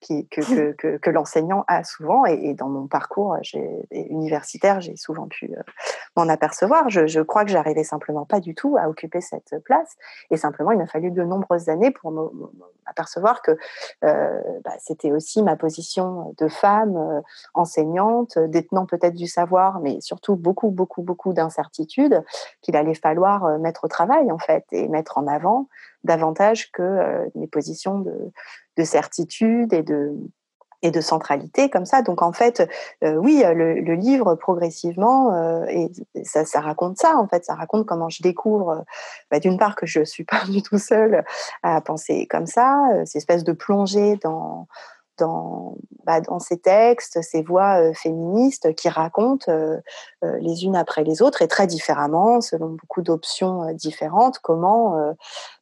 [0.00, 2.24] qui, que, que, que, l'enseignant a souvent.
[2.24, 3.36] Et, dans mon parcours
[3.92, 5.62] universitaire, j'ai souvent pu euh,
[6.16, 6.88] m'en apercevoir.
[6.88, 9.96] Je, je, crois que j'arrivais simplement pas du tout à occuper cette place.
[10.30, 12.10] Et simplement, il m'a fallu de nombreuses années pour
[12.86, 13.52] m'apercevoir que
[14.04, 17.20] euh, bah, c'était aussi ma position de femme euh,
[17.54, 22.22] enseignante, détenant peut-être du savoir, mais surtout beaucoup, beaucoup, beaucoup d'incertitudes
[22.62, 25.68] qu'il allait falloir mettre au travail, en fait, et mettre en avant
[26.02, 28.32] davantage que mes positions de,
[28.80, 32.00] de certitude et de, centralité comme ça.
[32.00, 32.66] Donc en fait,
[33.04, 35.90] euh, oui, le, livre progressivement, euh, et
[36.24, 38.84] ça, ça, raconte ça en fait, ça raconte comment je découvre,
[39.30, 41.24] bah, d'une part que je suis pas du tout seule
[41.62, 44.66] à penser comme ça, euh, cette espèce de plongée dans
[45.20, 49.76] dans, bah, dans ces textes, ces voix euh, féministes qui racontent euh,
[50.24, 55.14] euh, les unes après les autres et très différemment, selon beaucoup d'options différentes, comment,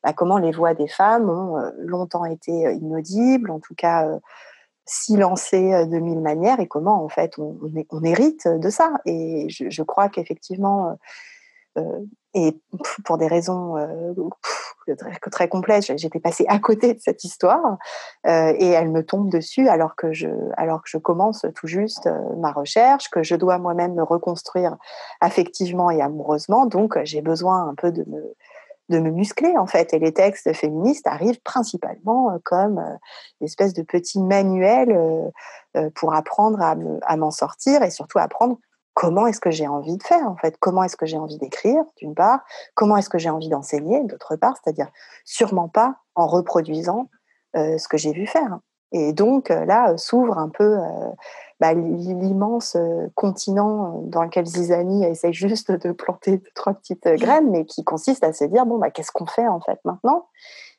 [0.02, 4.08] bah, comment les voix des femmes ont longtemps été inaudibles, en tout cas
[4.86, 8.92] silencées de mille manières, et comment en fait on, hérite de ça.
[9.04, 10.96] Et je crois qu'effectivement,
[12.34, 12.60] et
[13.04, 13.76] pour des raisons
[14.96, 15.84] très, très complète.
[15.96, 17.78] J'étais passée à côté de cette histoire
[18.26, 20.28] euh, et elle me tombe dessus alors que je,
[20.98, 24.76] commence tout juste euh, ma recherche, que je dois moi-même me reconstruire
[25.20, 26.66] affectivement et amoureusement.
[26.66, 28.34] Donc, j'ai besoin un peu de me,
[28.88, 29.94] de me muscler en fait.
[29.94, 32.78] Et les textes féministes arrivent principalement euh, comme
[33.40, 34.98] une espèce de petit manuel
[35.94, 38.58] pour apprendre à m'en sortir et surtout apprendre
[38.98, 40.56] comment est-ce que j'ai envie de faire en fait?
[40.58, 42.40] Comment est-ce que j'ai envie d'écrire d'une part?
[42.74, 44.56] Comment est-ce que j'ai envie d'enseigner d'autre part?
[44.56, 44.88] C'est-à-dire
[45.24, 47.08] sûrement pas en reproduisant
[47.54, 48.58] euh, ce que j'ai vu faire.
[48.90, 51.10] Et donc euh, là s'ouvre un peu euh,
[51.60, 52.76] bah, l'immense
[53.14, 58.32] continent dans lequel Zizani essaie juste de planter trois petites graines, mais qui consiste à
[58.32, 60.26] se dire bon bah qu'est-ce qu'on fait en fait maintenant?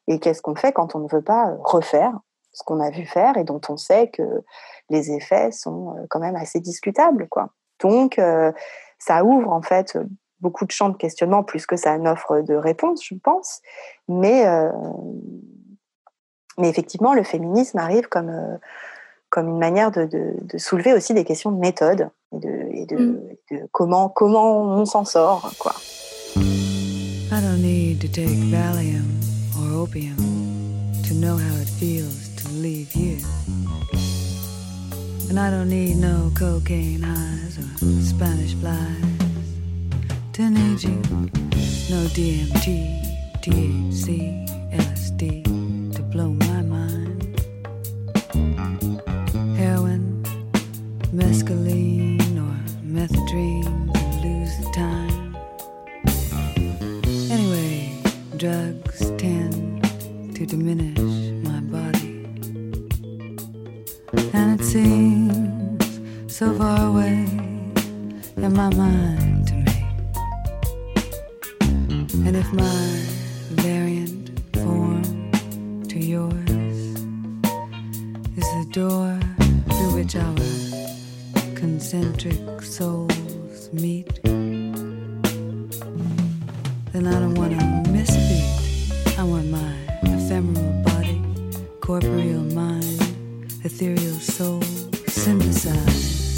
[0.08, 2.20] Et qu'est-ce qu'on fait quand on ne veut pas refaire
[2.52, 4.44] ce qu'on a vu faire et dont on sait que
[4.90, 7.52] les effets sont quand même assez discutables quoi.
[7.80, 8.52] Donc, euh,
[8.98, 9.98] ça ouvre en fait
[10.42, 13.62] beaucoup de champs de questionnement plus que ça n'offre de réponses, je pense.
[14.08, 14.72] Mais, euh,
[16.58, 18.58] mais effectivement, le féminisme arrive comme, euh,
[19.30, 22.98] comme une manière de, de, soulever aussi des questions de méthode et de, et de,
[22.98, 23.22] mm.
[23.52, 25.52] de comment, comment on s'en sort.
[25.60, 25.74] Quoi.
[26.36, 29.06] I don't need to take Valium
[29.56, 30.18] or opium
[31.08, 33.18] to know how it feels to leave you.
[35.30, 37.70] And I don't need no cocaine highs or
[38.02, 39.10] Spanish flies
[40.34, 41.02] to need you.
[41.92, 42.66] No DMT,
[43.44, 45.44] THC, LSD
[45.96, 47.42] to blow my mind.
[49.56, 50.24] Heroin,
[51.14, 55.36] mescaline, or methadone to lose the time.
[57.30, 58.02] Anyway,
[58.38, 59.84] drugs tend
[60.36, 61.00] to diminish
[61.48, 62.26] my body.
[64.34, 65.19] And it seems
[66.40, 67.28] so far away
[68.38, 69.74] in my mind to me.
[72.26, 73.04] And if my
[73.62, 75.04] variant form
[75.90, 76.40] to yours
[78.38, 79.20] is the door
[79.68, 80.36] through which our
[81.56, 84.24] concentric souls meet,
[86.94, 89.20] then I don't want to miss a.
[89.20, 89.74] I want my
[90.04, 91.22] ephemeral body,
[91.82, 93.02] corporeal mind,
[93.66, 94.62] ethereal soul
[95.06, 96.29] synthesized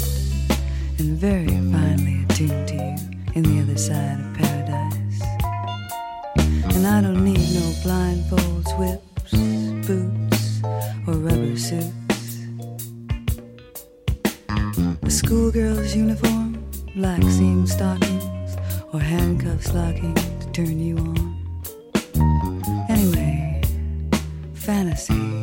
[1.02, 2.94] and very finely attuned to you
[3.34, 5.20] in the other side of paradise.
[6.76, 9.32] And I don't need no blindfolds, whips,
[9.86, 10.62] boots,
[11.08, 12.46] or rubber suits.
[15.02, 18.56] A schoolgirl's uniform, black seam stockings,
[18.92, 21.18] or handcuffs locking to turn you on.
[22.88, 23.60] Anyway,
[24.54, 25.42] fantasy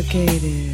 [0.00, 0.69] Complicated.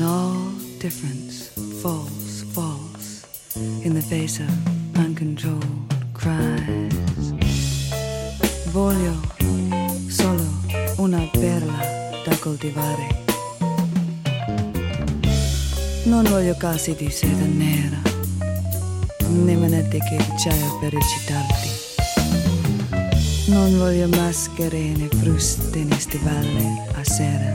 [0.00, 1.48] And all difference
[1.82, 3.26] falls, falls
[3.84, 4.48] in the face of
[4.96, 7.34] uncontrolled cries.
[8.72, 9.20] Voglio
[10.08, 10.42] solo
[10.96, 11.78] una perla
[12.24, 13.24] da coltivare.
[16.04, 18.00] Non voglio casi di seta nera,
[19.28, 21.68] né manette che acciaio per eccitarti.
[23.50, 27.54] Non voglio maschere né fruste né stivali a sera,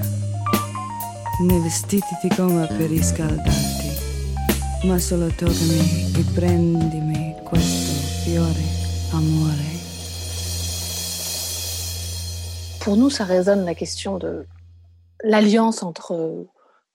[1.41, 3.89] né vestiti di gomma per riscaldarti,
[4.83, 7.91] ma solo toccami e prendimi questo
[8.23, 8.63] fiore,
[9.11, 9.73] amore.
[12.79, 14.45] Pour nous, ça résonne la question de
[15.23, 16.45] l'alliance entre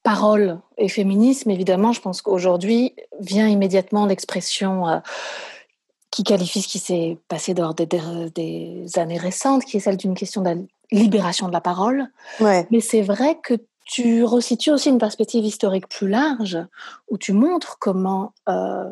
[0.05, 1.51] parole et féminisme.
[1.51, 4.99] Évidemment, je pense qu'aujourd'hui vient immédiatement l'expression euh,
[6.13, 9.97] qui qualifie ce qui s'est passé lors des, des- des années récentes, qui est celle
[9.97, 10.57] d'une question de la
[10.93, 12.07] libération de la parole.
[12.41, 12.67] Ouais.
[12.71, 13.55] Mais c'est vrai que
[13.91, 16.59] tu resitues aussi une perspective historique plus large,
[17.09, 18.85] où tu montres comment euh,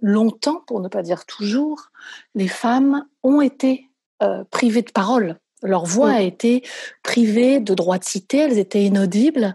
[0.00, 1.90] longtemps, pour ne pas dire toujours,
[2.34, 3.90] les femmes ont été
[4.22, 5.38] euh, privées de parole.
[5.62, 6.16] Leur voix Mm.
[6.16, 6.62] a été
[7.02, 9.54] privée de droit de citer, elles étaient inaudibles.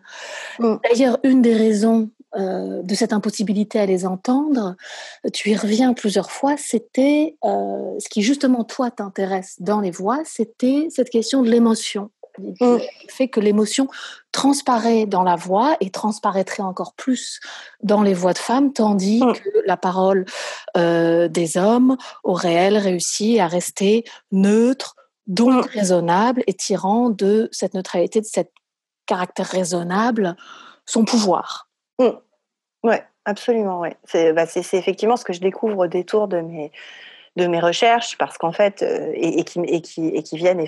[0.59, 0.75] Mm.
[0.83, 4.75] D'ailleurs, une des raisons euh, de cette impossibilité à les entendre,
[5.33, 10.21] tu y reviens plusieurs fois, c'était euh, ce qui justement toi t'intéresse dans les voix,
[10.23, 12.11] c'était cette question de l'émotion.
[12.39, 12.77] Mm.
[13.09, 13.87] Fait que l'émotion
[14.31, 17.39] transparaît dans la voix et transparaîtrait encore plus
[17.83, 19.33] dans les voix de femmes, tandis Mm.
[19.33, 20.25] que la parole
[20.75, 24.95] euh, des hommes aurait, elle, réussi à rester neutre,
[25.27, 28.51] donc raisonnable et tirant de cette neutralité, de cet
[29.05, 30.35] caractère raisonnable,
[30.85, 31.69] son pouvoir.
[32.83, 33.83] Ouais, absolument.
[34.03, 36.71] C'est bah, c'est- effectivement ce que je découvre au détour de mes,
[37.37, 40.59] de mes recherches, parce qu'en fait, euh, et, et qui, et, qui, et qui viennent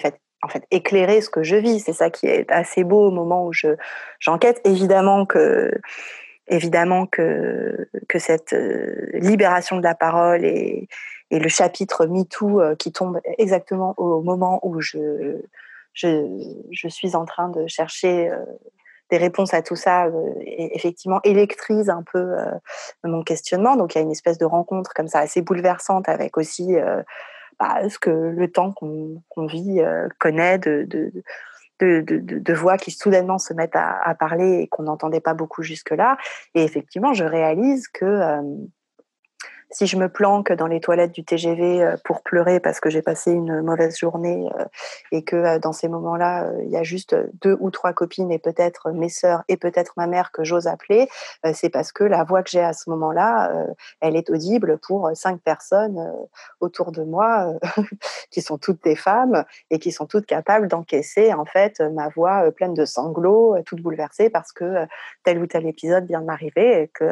[0.45, 1.79] en fait, éclairer ce que je vis.
[1.79, 3.75] C'est ça qui est assez beau au moment où je-
[4.19, 4.61] j'enquête.
[4.63, 5.71] Évidemment que,
[6.47, 10.87] évidemment que, que cette euh, libération de la parole et,
[11.31, 15.41] et le chapitre MeToo euh, qui tombe exactement au moment où je,
[15.93, 16.09] je,
[16.71, 18.37] je suis en train de chercher euh,
[19.11, 20.07] des réponses à tout ça,
[20.77, 22.25] effectivement, électrise un peu
[23.03, 23.75] mon questionnement.
[23.75, 26.75] Donc, il y a une espèce de rencontre comme ça assez bouleversante avec aussi
[27.59, 31.11] bah, ce que le temps qu'on vit euh, connaît de, de,
[31.79, 36.17] de, voix qui soudainement se mettent à, à parler et qu'on n'entendait pas beaucoup jusque-là.
[36.53, 38.41] Et effectivement, je réalise que euh,
[39.71, 43.01] si je me planque dans les toilettes du TGV euh, pour pleurer parce que j'ai
[43.01, 44.65] passé une mauvaise journée euh,
[45.11, 48.39] et que euh, dans ces moments-là, il y a juste deux ou trois copines et
[48.39, 51.07] peut-être mes sœurs et peut-être ma mère que j'ose appeler,
[51.53, 53.51] c'est parce que la voix que j'ai à ce moment-là,
[54.01, 56.13] elle est audible pour cinq personnes
[56.59, 57.53] autour de moi
[58.31, 62.51] qui sont toutes des femmes et qui sont toutes capables d'encaisser en fait ma voix
[62.51, 64.85] pleine de sanglots, toute bouleversée parce que
[65.23, 67.05] tel ou tel épisode vient de m'arriver et que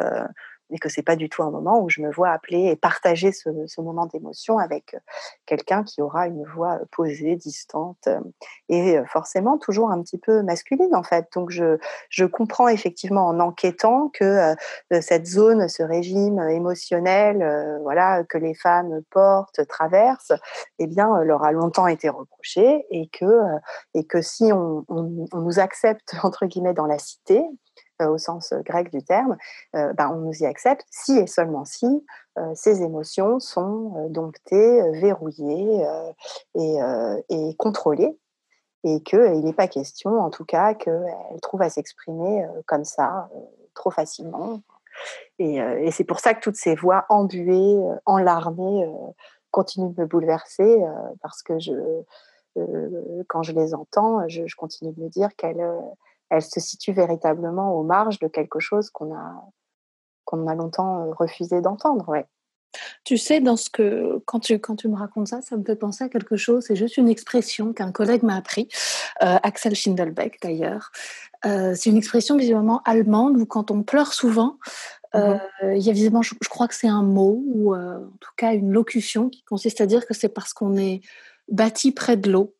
[0.70, 3.32] et que c'est pas du tout un moment où je me vois appeler et partager
[3.32, 4.98] ce, ce moment d'émotion avec euh,
[5.46, 8.20] quelqu'un qui aura une voix euh, posée, distante euh,
[8.68, 11.28] et forcément toujours un petit peu masculine en fait.
[11.34, 14.54] Donc je, je comprends effectivement en enquêtant que
[15.00, 20.32] cette zone, ce régime émotionnel, voilà que les femmes portent, traversent,
[20.78, 23.26] eh bien leur a longtemps été reproché et que
[23.94, 27.44] et que si on, on, on nous accepte entre guillemets dans la cité
[28.00, 29.36] au sens euh, grec du terme,
[29.76, 32.04] euh, ben, on nous y accepte si et seulement si
[32.38, 36.12] euh, ces émotions sont euh, domptées, euh, verrouillées euh,
[36.54, 38.18] et, euh, contrôlées
[38.82, 43.30] et qu'il n'est pas question, en tout cas, qu'elles trouvent à s'exprimer euh, comme ça,
[43.34, 43.40] euh,
[43.74, 44.60] trop facilement.
[45.38, 49.10] Et, euh, c'est pour ça que toutes ces voix embuées, euh, enlarmées, euh,
[49.50, 50.92] continuent de me bouleverser, euh,
[51.22, 51.54] parce que
[52.56, 55.64] euh, quand je les entends, je, je continue de me dire qu'elles
[56.36, 59.44] elles se situent véritablement aux marges de quelque chose qu'on a,
[60.24, 62.08] qu'on a longtemps euh, refusé d'entendre.
[62.08, 62.26] Ouais.
[63.04, 65.76] Tu sais, dans ce que quand tu quand tu me racontes ça, ça me fait
[65.76, 66.64] penser à quelque chose.
[66.66, 68.68] C'est juste une expression qu'un collègue m'a appris,
[69.22, 70.90] euh, Axel Schindelbeck d'ailleurs.
[71.44, 74.58] Euh, c'est une expression visiblement allemande où quand on pleure souvent,
[75.14, 78.32] euh, il y a visiblement, je, je crois que c'est un mot ou en tout
[78.36, 81.02] cas une locution qui consiste à dire que c'est parce qu'on est
[81.48, 82.54] bâti près de l'eau.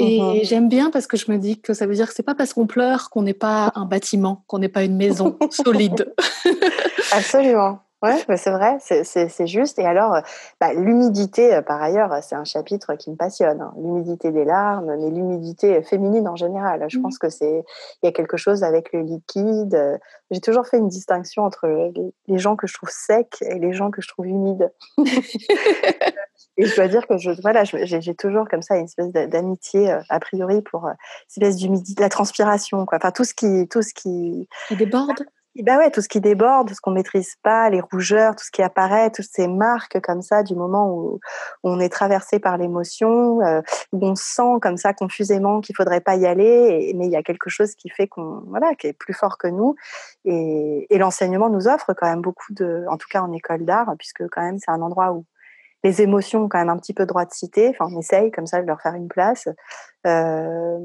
[0.00, 0.44] Et Mhm.
[0.44, 2.54] j'aime bien parce que je me dis que ça veut dire que c'est pas parce
[2.54, 6.14] qu'on pleure qu'on n'est pas un bâtiment, qu'on n'est pas une maison solide.
[7.12, 7.80] Absolument.
[8.00, 9.76] Ouais, bah, c'est vrai, c'est- juste.
[9.80, 10.20] Et alors, euh,
[10.60, 13.60] bah, l'humidité, euh, par ailleurs, c'est un chapitre qui me passionne.
[13.60, 13.72] hein.
[13.76, 16.84] L'humidité des larmes, mais l'humidité féminine en général.
[16.88, 17.02] Je Mhm.
[17.02, 17.64] pense que c'est,
[18.02, 19.74] il y a quelque chose avec le liquide.
[19.74, 19.98] Euh,
[20.30, 21.92] J'ai toujours fait une distinction entre les,
[22.28, 24.70] les gens que je trouve secs et les gens que je trouve humides.
[26.58, 29.90] Et je dois dire que je, voilà, j'ai toujours comme ça une espèce d'a- d'amitié
[29.92, 30.92] euh, a priori pour euh,
[31.30, 32.98] espèce d'humidité, la transpiration, quoi.
[32.98, 35.24] Enfin tout ce qui, tout ce qui, déborde?
[35.62, 38.50] bah ouais, tout ce qui déborde, tout ce qu'on maîtrise pas, les rougeurs, tout ce
[38.50, 42.56] qui apparaît, toutes ces marques comme ça du moment où, où on est traversé par
[42.58, 43.60] l'émotion, euh,
[43.92, 47.16] où on sent comme ça confusément qu'il faudrait pas y aller, et- mais il y
[47.16, 49.74] a quelque chose qui fait qu'on voilà, qui est plus fort que nous.
[50.24, 53.92] Et, et l'enseignement nous offre quand même beaucoup de, en tout cas en école d'art,
[53.98, 55.24] puisque quand même c'est un endroit où
[55.84, 57.68] les émotions quand même un petit peu droit de citer.
[57.68, 59.48] Enfin, on essaye comme ça de leur faire une place.
[60.06, 60.78] Euh,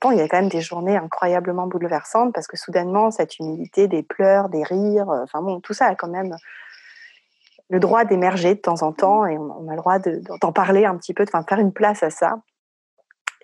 [0.00, 3.88] bon, il y a quand même des journées incroyablement bouleversantes parce que soudainement, cette humilité,
[3.88, 6.34] des pleurs, des rires, euh, enfin bon, tout ça a quand même
[7.70, 10.86] le droit d'émerger de temps en temps et on, a le droit de- d'en parler
[10.86, 12.40] un petit peu, de faire une place à ça.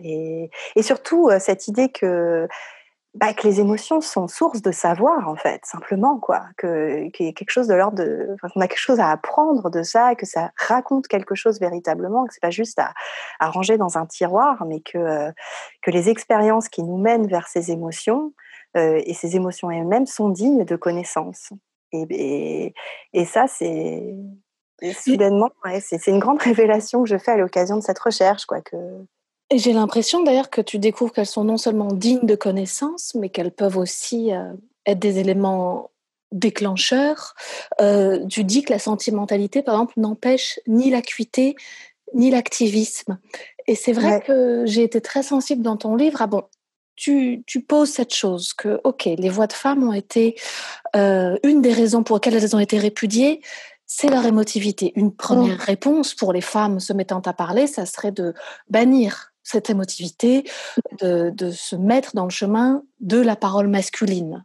[0.02, 2.48] Et, et surtout, euh, cette idée que,
[3.14, 6.42] bah, que les émotions sont source de savoir, en fait, simplement, quoi.
[6.56, 8.30] Que, qu'il y a quelque chose de l'ordre de.
[8.34, 12.26] Enfin, qu'on a quelque chose à apprendre de ça, que ça raconte quelque chose véritablement,
[12.26, 12.92] que c'est pas juste à,
[13.38, 15.30] à ranger dans un tiroir, mais que, euh,
[15.82, 18.32] que les expériences qui nous mènent vers ces émotions,
[18.76, 21.52] euh, et ces émotions elles-mêmes sont dignes de connaissance.
[21.92, 22.74] Et, et,
[23.12, 24.12] et ça, c'est.
[24.92, 28.44] soudainement, ouais, c'est c'est une grande révélation que je fais à l'occasion de cette recherche,
[28.46, 28.60] quoi.
[28.60, 28.76] Que,
[29.54, 33.28] Et j'ai l'impression d'ailleurs que tu découvres qu'elles sont non seulement dignes de connaissance, mais
[33.28, 34.52] qu'elles peuvent aussi euh,
[34.84, 35.92] être des éléments
[36.32, 37.36] déclencheurs.
[37.80, 41.54] Euh, tu dis que la sentimentalité, par exemple, n'empêche ni l'acuité
[42.14, 43.20] ni l'activisme.
[43.68, 44.20] Et c'est vrai Ouais.
[44.22, 46.20] que j'ai été très sensible dans ton livre.
[46.20, 46.42] Ah bon,
[46.96, 50.34] tu, tu poses cette chose que, ok, les voix de femmes ont été
[50.96, 53.40] euh, une des raisons pour lesquelles elles ont été répudiées,
[53.86, 54.92] c'est leur émotivité.
[54.96, 58.34] Une première réponse pour les femmes se mettant à parler, ça serait de
[58.68, 60.44] bannir cette émotivité,
[61.00, 64.44] de, de se mettre dans le chemin de la parole masculine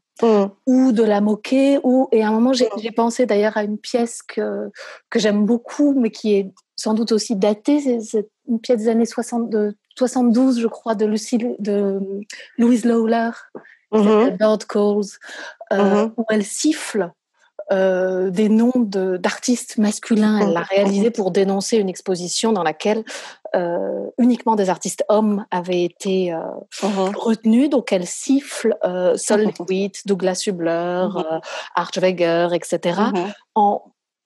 [0.68, 1.80] ou de la moquer.
[1.84, 4.70] Ou, et à un moment, j'ai j'ai pensé d'ailleurs à une pièce que,
[5.10, 8.02] que j'aime beaucoup, mais qui est sans doute aussi datée.
[8.02, 12.00] C'est- une pièce des années 60, de 72, je crois, de, Lucy, de
[12.58, 13.30] Louise Lowler,
[13.94, 15.06] qui s'appelle Bird Calls,
[15.72, 16.14] euh, Mhm.
[16.18, 17.12] où elle siffle
[17.72, 20.40] euh, des noms de- d'artistes masculins.
[20.42, 23.04] Elle l'a réalisé pour dénoncer une exposition dans laquelle
[23.56, 26.40] euh, uniquement des artistes hommes avaient été euh,
[26.82, 27.70] retenus.
[27.70, 28.76] Donc elle siffle
[29.16, 31.18] Sol Lewitt, Douglas Hubler, Mhm.
[31.32, 31.40] euh,
[31.76, 33.02] Art Weger, etc.
[33.56, 33.82] en,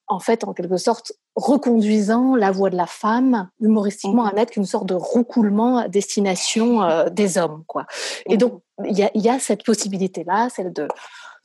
[0.08, 4.66] en fait, en quelque sorte, reconduisant la voix de la femme humoristiquement à n'être qu'une
[4.66, 7.86] sorte de roucoulement à destination euh, des hommes, quoi.
[8.28, 10.88] Et donc, il y a, il y a cette possibilité-là, celle de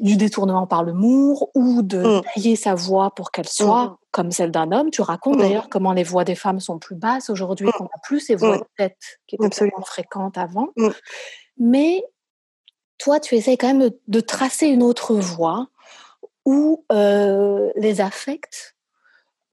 [0.00, 2.22] du détournement par l'humour ou de Mm.
[2.34, 3.96] tailler sa voix pour qu'elle soit Mm.
[4.12, 4.90] comme celle d'un homme.
[4.90, 5.40] Tu racontes Mm.
[5.40, 8.56] d'ailleurs comment les voix des femmes sont plus basses aujourd'hui, qu'on n'a plus ces voix
[8.58, 8.60] Mm.
[8.60, 9.82] de tête qui étaient Absolument.
[9.84, 10.68] fréquentes avant.
[10.76, 10.88] Mm.
[11.58, 12.04] Mais
[12.98, 15.66] toi, tu essayes quand même de, de tracer une autre voie
[16.46, 18.76] où euh, les affects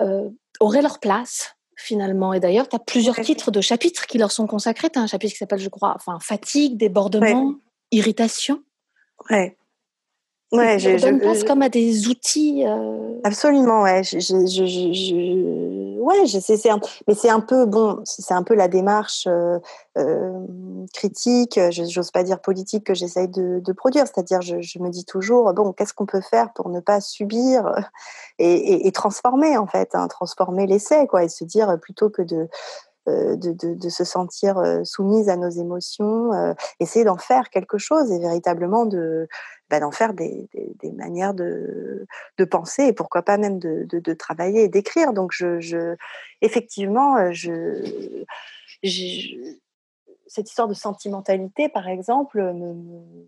[0.02, 0.30] euh,
[0.60, 2.34] auraient leur place finalement.
[2.34, 3.24] Et d'ailleurs, tu as plusieurs Ouais.
[3.24, 4.90] titres de chapitres qui leur sont consacrés.
[4.90, 7.56] Tu as un chapitre qui s'appelle, je crois, enfin, fatigue, débordement,
[7.92, 8.62] irritation.
[9.30, 9.58] Ouais.
[10.52, 12.64] Ouais, je, on donne je- place comme à des outils.
[12.66, 14.04] euh, Absolument, ouais.
[14.04, 18.44] Je, je, je, je- je- ouais, c'est un, mais c'est un peu bon, c'est un
[18.44, 19.60] peu la démarche euh,
[19.98, 20.32] euh,
[20.94, 24.06] critique, j'ose pas dire politique que j'essaye de, produire.
[24.06, 27.74] C'est-à-dire, je, je me dis toujours, bon, qu'est-ce qu'on peut faire pour ne pas subir
[28.40, 32.48] et, transformer en fait, hein, transformer l'essai, quoi, et se dire euh, plutôt que de
[33.08, 36.32] de, se sentir soumise à nos émotions,
[36.80, 39.28] essayer d'en faire quelque chose et véritablement de
[39.70, 40.48] bah, d'en faire des,
[40.94, 42.06] manières de,
[42.50, 45.14] penser et pourquoi pas même de, travailler et d'écrire.
[45.14, 45.96] Donc, je,
[46.42, 48.06] effectivement, euh, je,
[50.28, 53.28] cette histoire de sentimentalité, par exemple, me-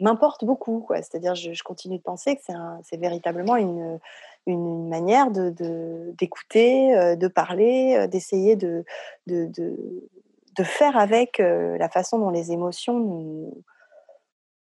[0.00, 0.86] m'importe beaucoup.
[0.94, 2.42] C'est-à-dire, je, je continue de penser que
[2.82, 3.98] c'est véritablement une,
[4.46, 8.84] une, manière de d'écouter, euh, de, parler, euh, d'essayer de,
[9.26, 13.62] de, de, faire avec euh, la façon dont les émotions nous,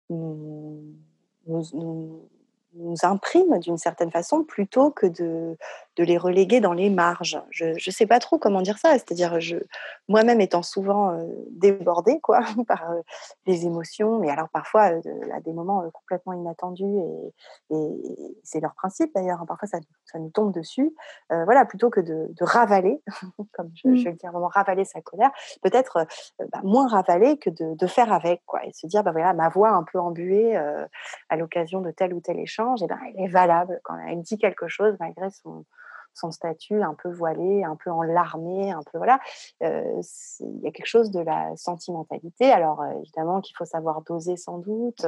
[0.10, 0.84] nous,
[1.48, 2.30] nous, nous-
[3.04, 5.58] impriment d'une certaine façon plutôt que de,
[6.00, 7.42] de les reléguer dans les marges.
[7.50, 9.58] Je ne sais pas trop comment dire ça, c'est-à-dire je
[10.08, 12.40] moi-même étant souvent euh, débordée quoi
[12.70, 13.02] par euh,
[13.46, 16.86] les émotions, mais alors parfois à des moments complètement inattendus
[17.70, 17.78] et,
[18.44, 19.42] c'est leur principe d'ailleurs.
[19.42, 20.96] Hein, parfois ça, ça, nous tombe dessus.
[21.30, 23.02] voilà, plutôt que de, ravaler,
[23.54, 24.14] comme je, je, mmh.
[24.14, 25.32] dire vraiment ravaler sa colère,
[25.62, 26.08] peut-être
[26.40, 29.50] bah, moins ravaler que de, de, faire avec quoi et se dire bah voilà ma
[29.50, 33.28] voix un peu embuée à l'occasion de tel ou tel échange, et ben elle est
[33.28, 35.66] valable quand elle dit quelque chose malgré son
[36.14, 39.20] son statut un peu voilé, un peu enlarmé, un peu voilà.
[39.62, 42.52] Il y a quelque chose de la sentimentalité.
[42.52, 45.06] Alors évidemment qu'il faut savoir doser sans doute.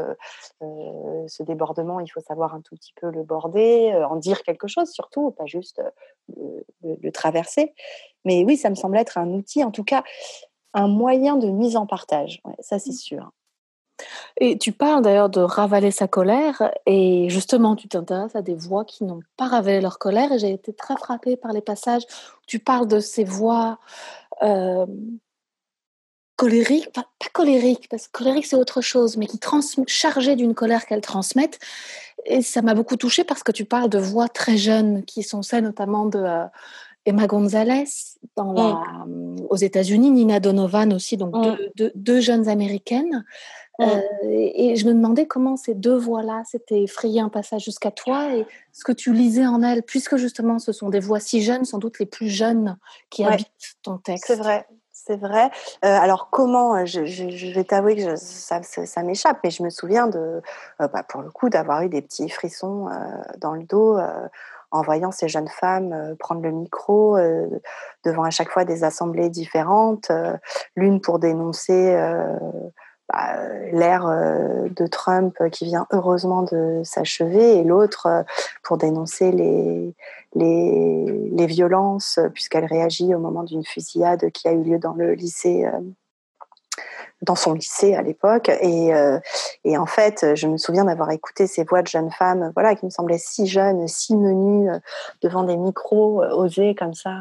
[0.62, 4.89] Ce débordement, il faut savoir un tout petit peu le border, en dire quelque chose
[4.89, 5.82] surtout, pas juste
[6.84, 7.74] le, traverser.
[8.26, 10.04] Mais oui, ça me semble être un outil, en tout cas
[10.74, 12.41] un moyen de mise en partage.
[12.60, 12.93] ça, c'est mmh.
[12.93, 13.32] sûr.
[14.38, 18.86] Et tu parles d'ailleurs de ravaler sa colère, et justement, tu t'intéresses à des voix
[18.86, 22.45] qui n'ont pas ravalé leur colère, et j'ai été très frappée par les passages où
[22.47, 23.80] tu parles de ces voix
[24.41, 24.86] euh,
[26.36, 29.39] colériques, pas, colériques, parce que colérique c'est autre chose, mais qui
[29.88, 31.60] chargées d'une colère qu'elles transmettent.
[32.26, 35.41] Et ça m'a beaucoup touchée parce que tu parles de voix très jeunes, qui sont
[35.41, 36.20] celles notamment de...
[36.20, 36.45] Euh,
[37.06, 37.86] Emma Gonzalez
[38.36, 39.47] dans la, mm.
[39.49, 41.58] aux États-Unis, Nina Donovan aussi, donc mm.
[41.76, 43.26] deux, deux, jeunes américaines.
[43.82, 48.34] Euh, et, je me demandais comment ces deux voix-là s'étaient effrayées un passage jusqu'à toi
[48.36, 51.65] et ce que tu lisais en elles, puisque justement ce sont des voix si jeunes,
[51.65, 52.77] sans doute les plus jeunes
[53.09, 53.47] qui habitent
[53.84, 54.25] ton texte.
[54.27, 54.65] C'est vrai.
[54.93, 55.49] C'est vrai.
[55.84, 60.41] Euh, alors comment Je, vais t'avouer que ça, ça, m'échappe, mais je me souviens de,
[60.79, 62.88] euh, bah, pour le coup, d'avoir eu des petits frissons
[63.39, 63.97] dans le dos
[64.69, 67.17] en voyant ces jeunes femmes prendre le micro
[68.03, 70.11] devant à chaque fois des assemblées différentes,
[70.75, 71.95] l'une pour dénoncer
[73.12, 73.36] bah,
[73.74, 78.24] l'ère euh, de Trump qui vient heureusement de s'achever et l'autre euh,
[78.64, 79.93] pour dénoncer les,
[80.36, 85.66] les, violences puisqu'elle réagit au moment d'une fusillade qui a eu lieu dans le lycée
[85.66, 85.80] euh,
[87.24, 88.49] dans son lycée à l'époque.
[88.49, 88.91] Et,
[89.64, 92.86] et, en fait, je me souviens d'avoir écouté ces voix de jeunes femmes, voilà, qui
[92.86, 94.70] me semblaient si jeunes, si menues,
[95.22, 97.12] devant des micros, oser comme ça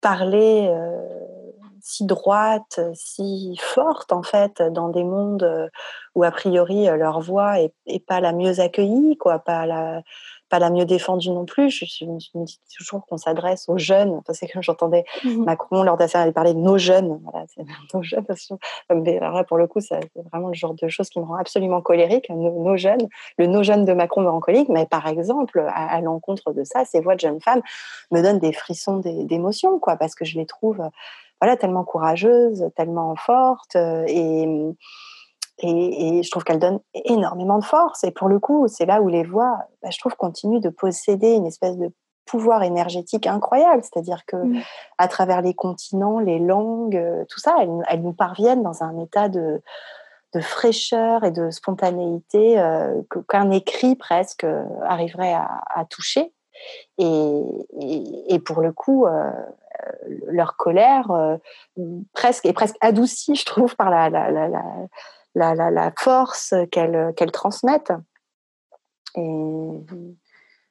[0.00, 0.72] parler
[1.86, 5.70] si droite, si forte en fait dans des mondes
[6.14, 10.02] où a priori leur voix est, pas la mieux accueillie, quoi, pas la
[10.54, 11.70] pas la mieux défendue non plus.
[11.70, 14.22] Je, me dis toujours qu'on s'adresse aux jeunes.
[14.24, 17.20] parce que j'entendais mmh Macron lors de la parler de nos jeunes.
[17.24, 17.46] Voilà,
[17.94, 18.24] nos jeunes.
[19.48, 22.28] pour le coup, c'est vraiment le genre de choses qui me rend absolument colérique.
[22.30, 23.08] Nos, jeunes,
[23.38, 24.68] le nos jeunes de Macron me rend colérique.
[24.68, 27.62] Mais par exemple, à, à l'encontre de ça, ces voix de jeunes femmes
[28.10, 30.80] me donnent des frissons d'émotion, quoi, parce que je les trouve
[31.44, 33.76] voilà, tellement courageuse, tellement forte.
[33.76, 34.48] Euh, et,
[35.58, 38.02] et, je trouve qu'elle donne énormément de force.
[38.02, 41.32] Et pour le coup, c'est là où les voix, bah, je trouve, continuent de posséder
[41.34, 41.92] une espèce de
[42.24, 43.82] pouvoir énergétique incroyable.
[43.82, 44.62] C'est-à-dire que mmh.
[44.96, 49.28] à travers les continents, les langues, euh, tout ça, elles, nous parviennent dans un état
[49.28, 49.60] de,
[50.32, 54.46] de fraîcheur et de spontanéité euh, qu'un écrit presque
[54.82, 56.32] arriverait à, toucher.
[56.96, 57.42] Et,
[58.28, 59.06] et, pour le coup,
[60.26, 61.36] leur colère euh,
[62.12, 64.48] presque est presque adoucie, je trouve, par la, la, la,
[65.34, 67.92] la, la force qu'elles qu'elles transmettent.
[69.16, 69.30] Et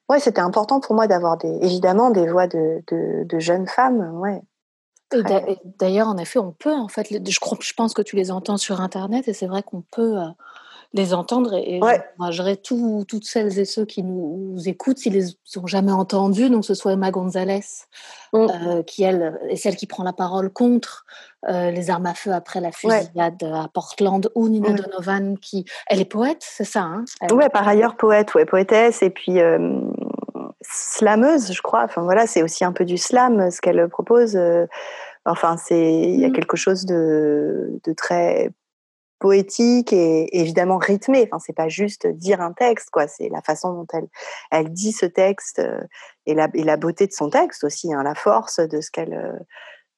[0.08, 4.18] ouais, c'était important pour moi d'avoir des, évidemment des voix de, de, de jeunes femmes.
[4.18, 4.42] Ouais.
[5.78, 8.56] D'ailleurs, en effet, on peut, en fait, je, crois, je pense que tu les entends
[8.56, 10.26] sur Internet et c'est vrai qu'on peut euh,
[10.94, 12.56] les entendre et, et
[13.04, 16.92] toutes celles et ceux qui nous, écoutent s'ils les ont jamais entendus, donc ce soit
[16.92, 17.64] Emma Gonzalez,
[18.32, 18.38] mm.
[18.38, 21.04] euh, qui elle est celle qui prend la parole contre
[21.48, 24.76] euh, les armes à feu après la fusillade à Portland, ou Nina mm.
[24.76, 29.10] Donovan, qui elle est poète, c'est ça hein Oui, par ailleurs poète, ouais, poétesse, et
[29.10, 29.80] puis euh,
[30.60, 31.82] slameuse, je crois.
[31.82, 34.38] Enfin voilà, c'est aussi un peu du slam ce qu'elle propose.
[35.26, 36.32] Enfin, c'est il y a mm.
[36.32, 38.52] quelque chose de, de très
[39.18, 41.28] poétique et, évidemment rythmé.
[41.30, 43.08] Enfin, c'est pas juste dire un texte, quoi.
[43.08, 44.08] C'est la façon dont elle,
[44.50, 45.80] elle dit ce texte euh,
[46.26, 49.14] et, la, et la beauté de son texte aussi, hein, la force de ce qu'elle,
[49.14, 49.38] euh,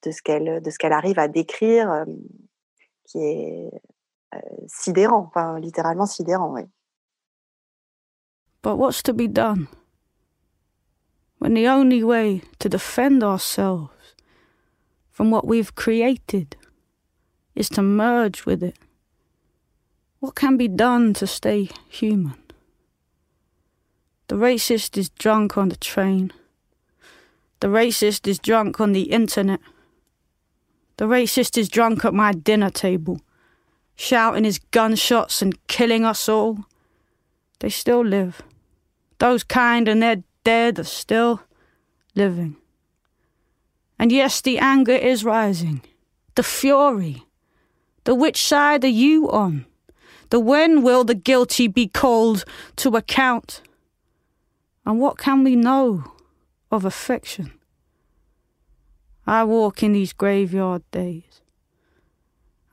[0.03, 2.05] de ce qu'elle, de ce qu'elle arrive à décrire, euh,
[3.05, 3.71] qui est
[4.67, 6.63] sidérant, enfin littéralement sidérant, oui.
[8.63, 9.69] But what's to be done?
[11.39, 13.91] When the only way to defend ourselves
[15.11, 16.57] from what we've created
[17.55, 18.77] is to merge with it?
[20.27, 22.35] What can be done to stay human?
[24.27, 26.33] The racist is drunk on the train.
[27.61, 29.61] The racist is drunk on the internet.
[30.97, 33.21] The racist is drunk at my dinner table,
[33.95, 36.65] shouting his gunshots and killing us all.
[37.61, 38.43] They still live.
[39.19, 41.41] Those kind and they're dead are still
[42.17, 42.57] living.
[43.97, 45.83] And yes, the anger is rising,
[46.35, 47.23] the fury.
[48.03, 49.67] The which side are you on?
[50.31, 52.45] The when will the guilty be called
[52.77, 53.63] to account?
[54.85, 56.13] And what can we know
[56.71, 57.53] of affection?
[59.27, 61.41] I walk in these graveyard days,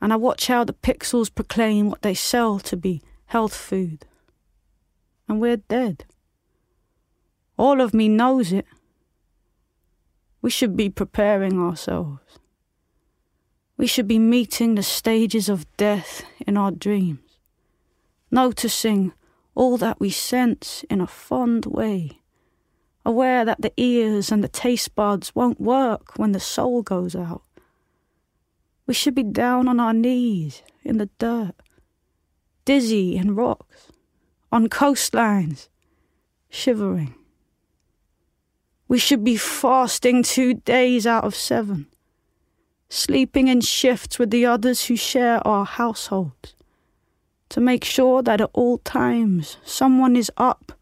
[0.00, 4.06] and I watch how the pixels proclaim what they sell to be health food.
[5.28, 6.04] And we're dead.
[7.56, 8.66] All of me knows it.
[10.42, 12.20] We should be preparing ourselves.
[13.76, 17.23] We should be meeting the stages of death in our dreams,
[18.34, 19.12] noticing
[19.54, 22.18] all that we sense in a fond way,
[23.06, 27.42] aware that the ears and the taste buds won't work when the soul goes out.
[28.86, 31.54] We should be down on our knees in the dirt,
[32.64, 33.92] dizzy in rocks,
[34.50, 35.68] on coastlines,
[36.50, 37.14] shivering.
[38.88, 41.86] We should be fasting two days out of seven,
[42.88, 46.53] sleeping in shifts with the others who share our households,
[47.50, 50.72] to make sure that at all times someone is up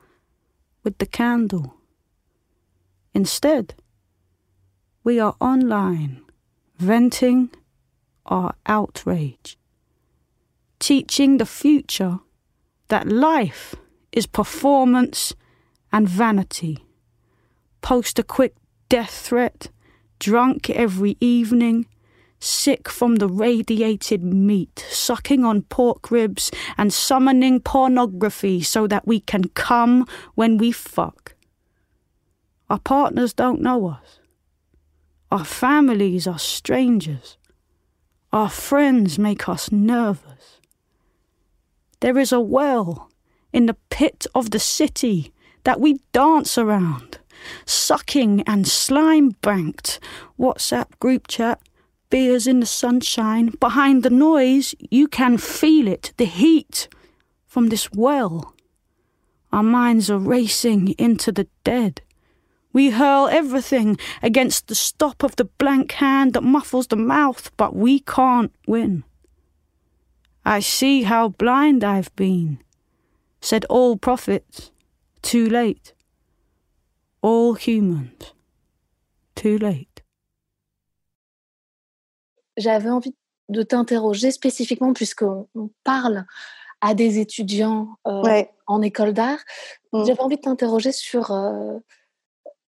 [0.83, 1.75] with the candle.
[3.15, 3.75] Instead,
[5.05, 6.23] we are online,
[6.79, 7.51] venting
[8.27, 9.59] our outrage,
[10.79, 12.21] teaching the future
[12.89, 13.75] that life
[14.13, 15.35] is performance
[15.93, 16.87] and vanity.
[17.81, 18.55] Post a quick
[18.89, 19.69] death threat,
[20.19, 21.87] drunk every evening,
[22.43, 29.21] sick from the radiated meat, sucking on pork ribs and summoning pornography so that we
[29.21, 31.35] can come when we fuck.
[32.69, 34.19] Our partners don't know us.
[35.31, 37.39] Our families are strangers.
[38.33, 40.61] Our friends make us nervous.
[42.01, 43.11] There is a well
[43.53, 45.33] in the pit of the city
[45.65, 47.19] that we dance around,
[47.67, 50.01] sucking and slime banked.
[50.39, 51.61] WhatsApp group chat,
[52.13, 53.47] beers in the sunshine.
[53.59, 56.87] Behind the noise, you can feel it, the heat
[57.47, 58.55] from this well.
[59.51, 62.03] Our minds are racing into the dead.
[62.75, 67.75] We hurl everything against the stop of the blank hand that muffles the mouth, but
[67.75, 69.05] we can't win.
[70.45, 72.59] I see how blind I've been,
[73.41, 74.71] said all prophets,
[75.23, 75.95] too late.
[77.23, 78.35] All humans,
[79.35, 79.92] too late.
[82.57, 83.15] J'avais envie
[83.49, 86.25] de t'interroger spécifiquement, puisqu'on on parle
[86.81, 88.51] à des étudiants euh, Ouais.
[88.67, 89.39] en école d'art.
[89.93, 90.05] Mm.
[90.07, 91.79] J'avais envie de t'interroger sur euh,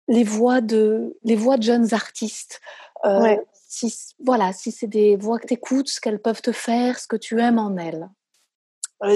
[0.08, 2.62] les voix de les voix de jeunes artistes.
[3.06, 3.46] Euh, Ouais.
[3.70, 7.08] Si voilà, si c'est des voix que tu écoutes, ce qu'elles peuvent te faire, ce
[7.08, 8.10] que tu aimes en elles.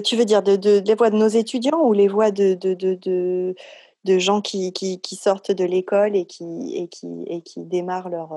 [0.04, 2.74] Tu veux dire de, de- les voix de nos étudiants ou les voix de, de,
[2.76, 3.56] de,
[4.04, 8.10] de, gens qui, qui, qui sortent de l'école et qui, et, qui, et qui démarrent
[8.10, 8.34] leur,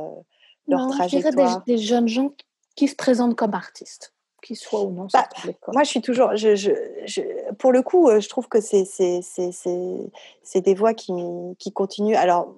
[0.68, 2.32] leur Non, je dirais des, trajectoire des jeunes gens
[2.76, 4.12] qui se présentent comme artistes,
[4.42, 5.28] qu'ils soient ou non Bah.
[5.72, 6.34] Moi, je suis toujours.
[6.36, 6.70] Je, je,
[7.06, 7.20] je,
[7.58, 10.10] pour le coup, euh, je trouve que c'est c'est- c'est- c'est-
[10.42, 11.12] c'est des voix qui,
[11.58, 12.16] qui continuent.
[12.16, 12.54] Alors,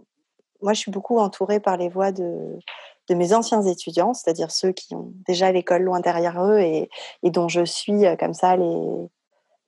[0.63, 2.59] moi, je suis beaucoup entourée par les voix de,
[3.09, 6.89] de mes anciens étudiants, c'est-à-dire ceux qui ont déjà l'école loin derrière eux et,
[7.23, 8.83] et dont je suis euh, comme ça les,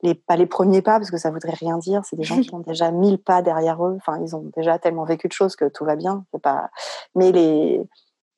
[0.03, 2.03] les, pas les premiers pas, parce que ça voudrait rien dire.
[2.09, 3.97] C'est des gens qui ont déjà mille pas derrière eux.
[3.99, 6.25] Enfin, ils ont déjà tellement vécu de choses que tout va bien.
[6.33, 6.71] C'est pas.
[7.15, 7.83] Mais les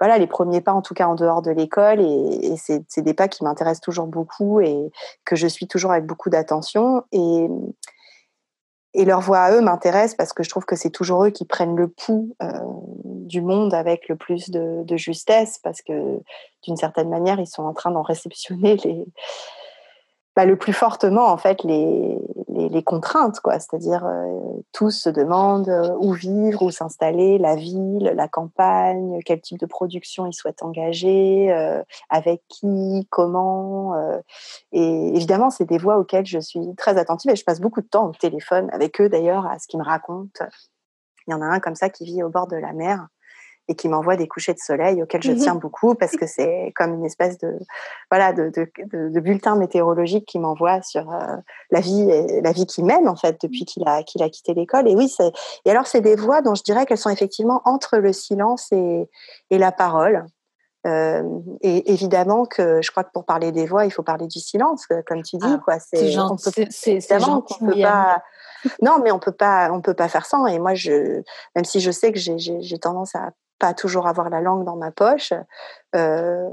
[0.01, 3.29] voilà, les premiers pas, en tout cas en dehors de l'école, et, c'est des pas
[3.29, 4.91] qui m'intéressent toujours beaucoup et
[5.25, 7.05] que je suis toujours avec beaucoup d'attention.
[7.13, 7.49] Et,
[8.95, 11.77] leur voix à eux m'intéresse parce que je trouve que c'est toujours eux qui prennent
[11.77, 12.49] le pouls euh,
[13.05, 16.21] du monde avec le plus de justesse, parce que
[16.65, 19.05] d'une certaine manière, ils sont en train d'en réceptionner les,
[20.37, 22.17] bah, le plus fortement en fait les,
[22.49, 23.59] les, contraintes quoi.
[23.59, 24.39] C'est-à-dire euh,
[24.73, 29.67] tous se demandent euh, où vivre où s'installer la ville la campagne quel type de
[29.67, 33.95] production ils souhaitent engager euh, avec qui comment
[34.73, 37.89] et évidemment c'est des voix auxquelles je suis très attentive et je passe beaucoup de
[37.89, 40.45] temps au téléphone avec eux d'ailleurs à ce qu'ils me racontent.
[41.27, 43.09] Il y en a un comme ça qui vit au bord de la mer
[43.71, 45.39] et qui m'envoie des couchers de soleil auxquels je Mhm.
[45.39, 47.57] tiens beaucoup parce que c'est comme une espèce de
[48.11, 51.37] voilà de, de, de, de bulletin météorologique qui m'envoie sur euh,
[51.71, 54.53] la vie et la vie qu'il mène en fait depuis qu'il a qu'il a quitté
[54.55, 55.33] l'école et oui c'est
[55.65, 59.09] et alors c'est des voix dont je dirais qu'elles sont effectivement entre le silence et,
[59.51, 60.27] et la parole
[60.87, 61.23] Euh,
[61.61, 64.83] et évidemment que je crois que pour parler des voix il faut parler du silence
[64.91, 66.43] euh, comme tu dis Ah, quoi C'est gentil.
[66.45, 68.23] peut c'est- évidemment qu'on peut pas
[68.81, 71.21] non mais on peut pas on peut pas faire sans et moi je
[71.55, 73.25] même si je sais que j'ai j'ai j'ai tendance à
[73.61, 75.33] pas toujours avoir la langue dans ma poche
[75.95, 76.49] euh,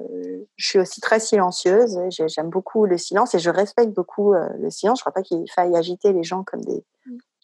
[0.55, 4.69] je suis aussi très silencieuse j'aime beaucoup le silence et je respecte beaucoup euh, le
[4.69, 6.83] silence je crois pas qu'il faille agiter les gens comme des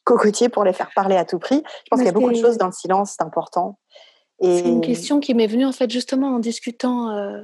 [0.03, 1.63] cocotiers pour les faire parler à tout prix.
[1.65, 3.79] Je pense qu'il y a beaucoup de choses dans le silence, c'est important.
[4.41, 4.59] Et...
[4.59, 7.43] C'est une question qui m'est venue en fait justement en discutant euh,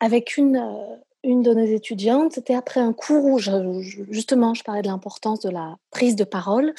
[0.00, 2.32] avec une, euh, une de nos étudiantes.
[2.32, 6.74] C'était après un cours où justement je parlais de l'importance de la prise de parole.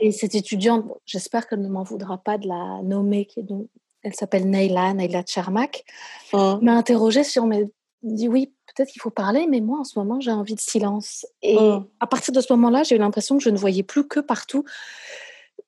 [0.00, 3.68] Et cette étudiante, j'espère qu'elle ne m'en voudra pas de la nommer, qui est donc,
[4.06, 5.84] elle s'appelle Neila, Neila Tchermak,
[6.32, 6.58] mmh.
[6.62, 7.66] m'a interrogée sur mes
[8.02, 11.26] dit oui, peut-être qu'il faut parler, mais moi en ce moment j'ai envie de silence.
[11.42, 11.86] Et mmh.
[11.98, 14.64] à partir de ce moment-là, j'ai eu l'impression que je ne voyais plus que partout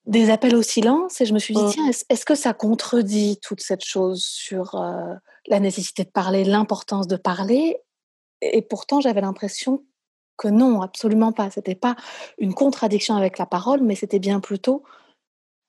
[0.07, 1.21] des appels au silence.
[1.21, 1.71] Et je me suis dit, mmh.
[1.71, 5.15] tiens, est-ce que ça contredit toute cette chose sur euh,
[5.49, 7.77] la nécessité de parler, l'importance de parler?
[8.41, 9.85] Et pourtant, j'avais l'impression
[10.37, 11.51] que non, absolument pas.
[11.51, 11.97] C'était pas
[12.39, 14.85] une contradiction avec la parole, mais c'était bien plutôt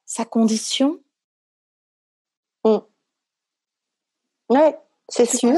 [0.06, 1.00] sa condition.
[2.66, 2.78] Mmh.
[4.50, 4.60] Oui,
[5.10, 5.54] c'est sûr.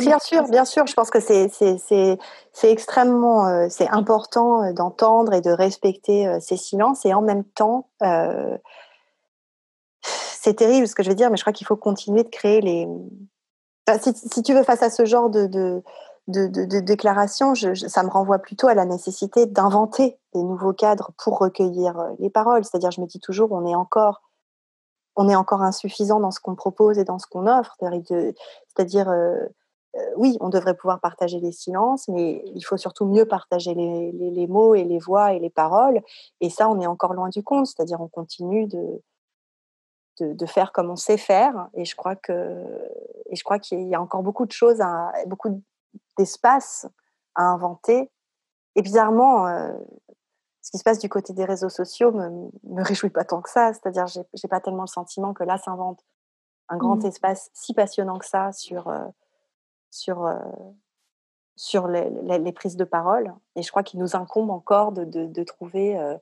[0.00, 0.86] Bien sûr, bien sûr.
[0.86, 2.18] Je pense que c'est
[2.62, 7.44] extrêmement euh, c'est important euh, d'entendre et de respecter euh, ces silences et en même
[7.44, 7.88] temps
[10.02, 12.62] c'est terrible ce que je vais dire, mais je crois qu'il faut continuer de créer
[12.62, 12.88] les.
[14.00, 15.82] si, tu veux face à ce genre de, de,
[16.28, 21.38] de, de déclaration, ça me renvoie plutôt à la nécessité d'inventer des nouveaux cadres pour
[21.38, 22.64] recueillir les paroles.
[22.64, 24.22] C'est-à-dire, je me dis toujours, on est encore
[25.16, 27.76] on est encore insuffisant dans ce qu'on propose et dans ce qu'on offre.
[27.78, 29.44] C'est-à-dire, euh,
[29.96, 34.46] euh, oui, on devrait pouvoir partager les silences, mais il faut surtout mieux partager les,
[34.46, 36.00] mots et les voix et les paroles.
[36.40, 37.66] Et ça, on est encore loin du compte.
[37.66, 39.02] C'est-à-dire, on continue de,
[40.20, 41.68] de, faire comme on sait faire.
[41.74, 42.64] Et je crois que,
[43.30, 44.80] et je crois qu'il y a encore beaucoup de choses,
[45.26, 45.60] beaucoup
[46.16, 46.86] d'espace
[47.34, 48.10] à inventer.
[48.76, 49.72] Et bizarrement, euh,
[50.62, 53.50] ce qui se passe du côté des réseaux sociaux me, me réjouit pas tant que
[53.50, 53.72] ça.
[53.72, 56.04] C'est-à-dire, j'ai, j'ai pas tellement le sentiment que là s'invente
[56.70, 57.06] un grand mmh.
[57.06, 59.04] espace si passionnant que ça sur euh,
[59.90, 60.38] sur euh,
[61.56, 62.08] sur les,
[62.38, 63.34] les, prises de parole.
[63.54, 66.16] Et je crois qu'il nous incombe encore de, de, de trouver euh,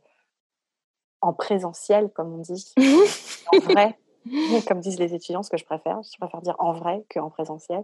[1.20, 2.74] en présentiel, comme on dit,
[3.52, 3.96] en vrai,
[4.66, 6.02] comme disent les étudiants, ce que je préfère.
[6.02, 7.82] Je préfère dire en vrai qu'en présentiel.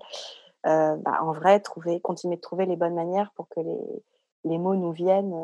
[0.64, 4.02] Bah, en vrai, trouver, continuer de trouver les bonnes manières pour que les,
[4.44, 5.36] les mots nous viennent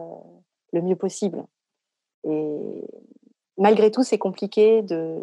[0.73, 1.45] le mieux possible.
[2.25, 2.87] Et
[3.57, 5.19] malgré tout, c'est compliqué de,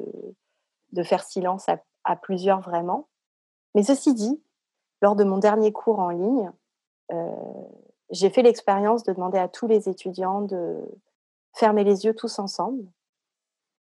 [0.94, 1.68] de faire silence
[2.04, 3.10] à, plusieurs vraiment.
[3.76, 4.42] Mais ceci dit,
[5.02, 6.52] lors de mon dernier cours en ligne,
[7.12, 7.32] euh,
[8.10, 10.80] j'ai fait l'expérience de demander à tous les étudiants de
[11.54, 12.86] fermer les yeux tous ensemble.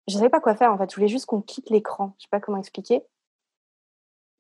[0.08, 2.24] Je ne savais pas quoi faire en fait, je voulais juste qu'on quitte l'écran, je
[2.24, 3.06] ne sais pas comment expliquer.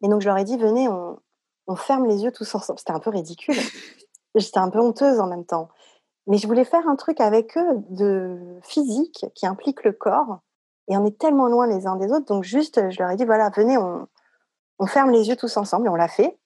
[0.01, 1.19] Et donc je leur ai dit, venez, on,
[1.67, 2.79] on ferme les yeux tous ensemble.
[2.79, 3.55] C'était un peu ridicule.
[4.35, 5.69] J'étais un peu honteuse en même temps.
[6.29, 10.41] Mais je voulais faire un truc avec eux de physique qui implique le corps.
[10.87, 12.27] Et on est tellement loin les uns des autres.
[12.27, 14.07] Donc, juste, je leur ai dit voilà, venez, on,
[14.77, 15.87] on ferme les yeux tous ensemble.
[15.87, 16.37] Et on l'a fait.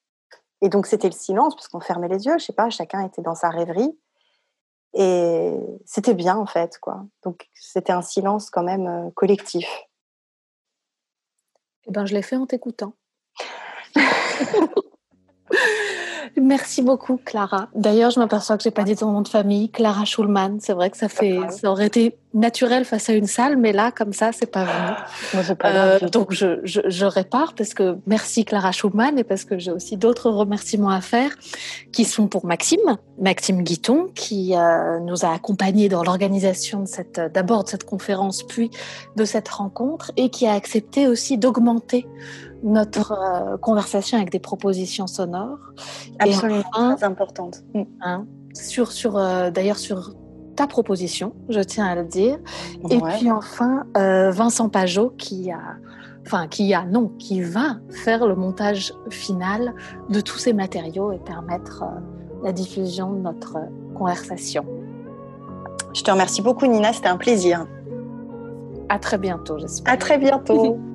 [0.62, 2.40] Et donc, c'était le silence, parce qu'on fermait les yeux.
[2.40, 4.00] Je sais pas, chacun était dans sa rêverie.
[4.94, 5.54] Et
[5.86, 6.80] c'était bien, en fait.
[6.80, 7.04] quoi.
[7.24, 9.68] Donc, c'était un silence quand même euh, collectif.
[11.88, 12.94] Eh ben, je l'ai fait en t'écoutant.
[16.42, 17.68] Merci beaucoup, Clara.
[17.76, 20.58] D'ailleurs, je m'aperçois que j'ai pas dit ton nom de famille, Clara Schulman.
[20.60, 23.92] C'est vrai que ça fait, ça aurait été naturel face à une salle, mais là,
[23.92, 25.54] comme ça, c'est pas vrai.
[25.56, 29.60] Pas euh, donc, je, je, je, répare parce que merci Clara Schulman et parce que
[29.60, 31.32] j'ai aussi d'autres remerciements à faire
[31.92, 37.20] qui sont pour Maxime, Maxime Guiton, qui euh, nous a accompagnés dans l'organisation de cette,
[37.34, 38.72] d'abord de cette conférence, puis
[39.16, 42.08] de cette rencontre et qui a accepté aussi d'augmenter
[42.64, 45.60] notre euh, conversation avec des propositions sonores.
[46.20, 47.64] Absolument, très importante.
[47.74, 47.84] Mm.
[48.02, 50.14] Hein, sur, sur, euh, D'ailleurs, sur
[50.56, 52.38] ta proposition, je tiens à le dire.
[52.90, 55.78] Et puis enfin, euh, Vincent Pajot qui a,
[56.26, 59.74] enfin qui a, non, qui va faire le montage final
[60.10, 61.84] de tous ces matériaux et permettre
[62.44, 63.58] la diffusion de notre
[63.96, 64.66] conversation.
[65.94, 67.68] Je te remercie beaucoup Nina, c'était un plaisir.
[68.90, 69.94] À très bientôt, j'espère.
[69.94, 70.78] À très bientôt.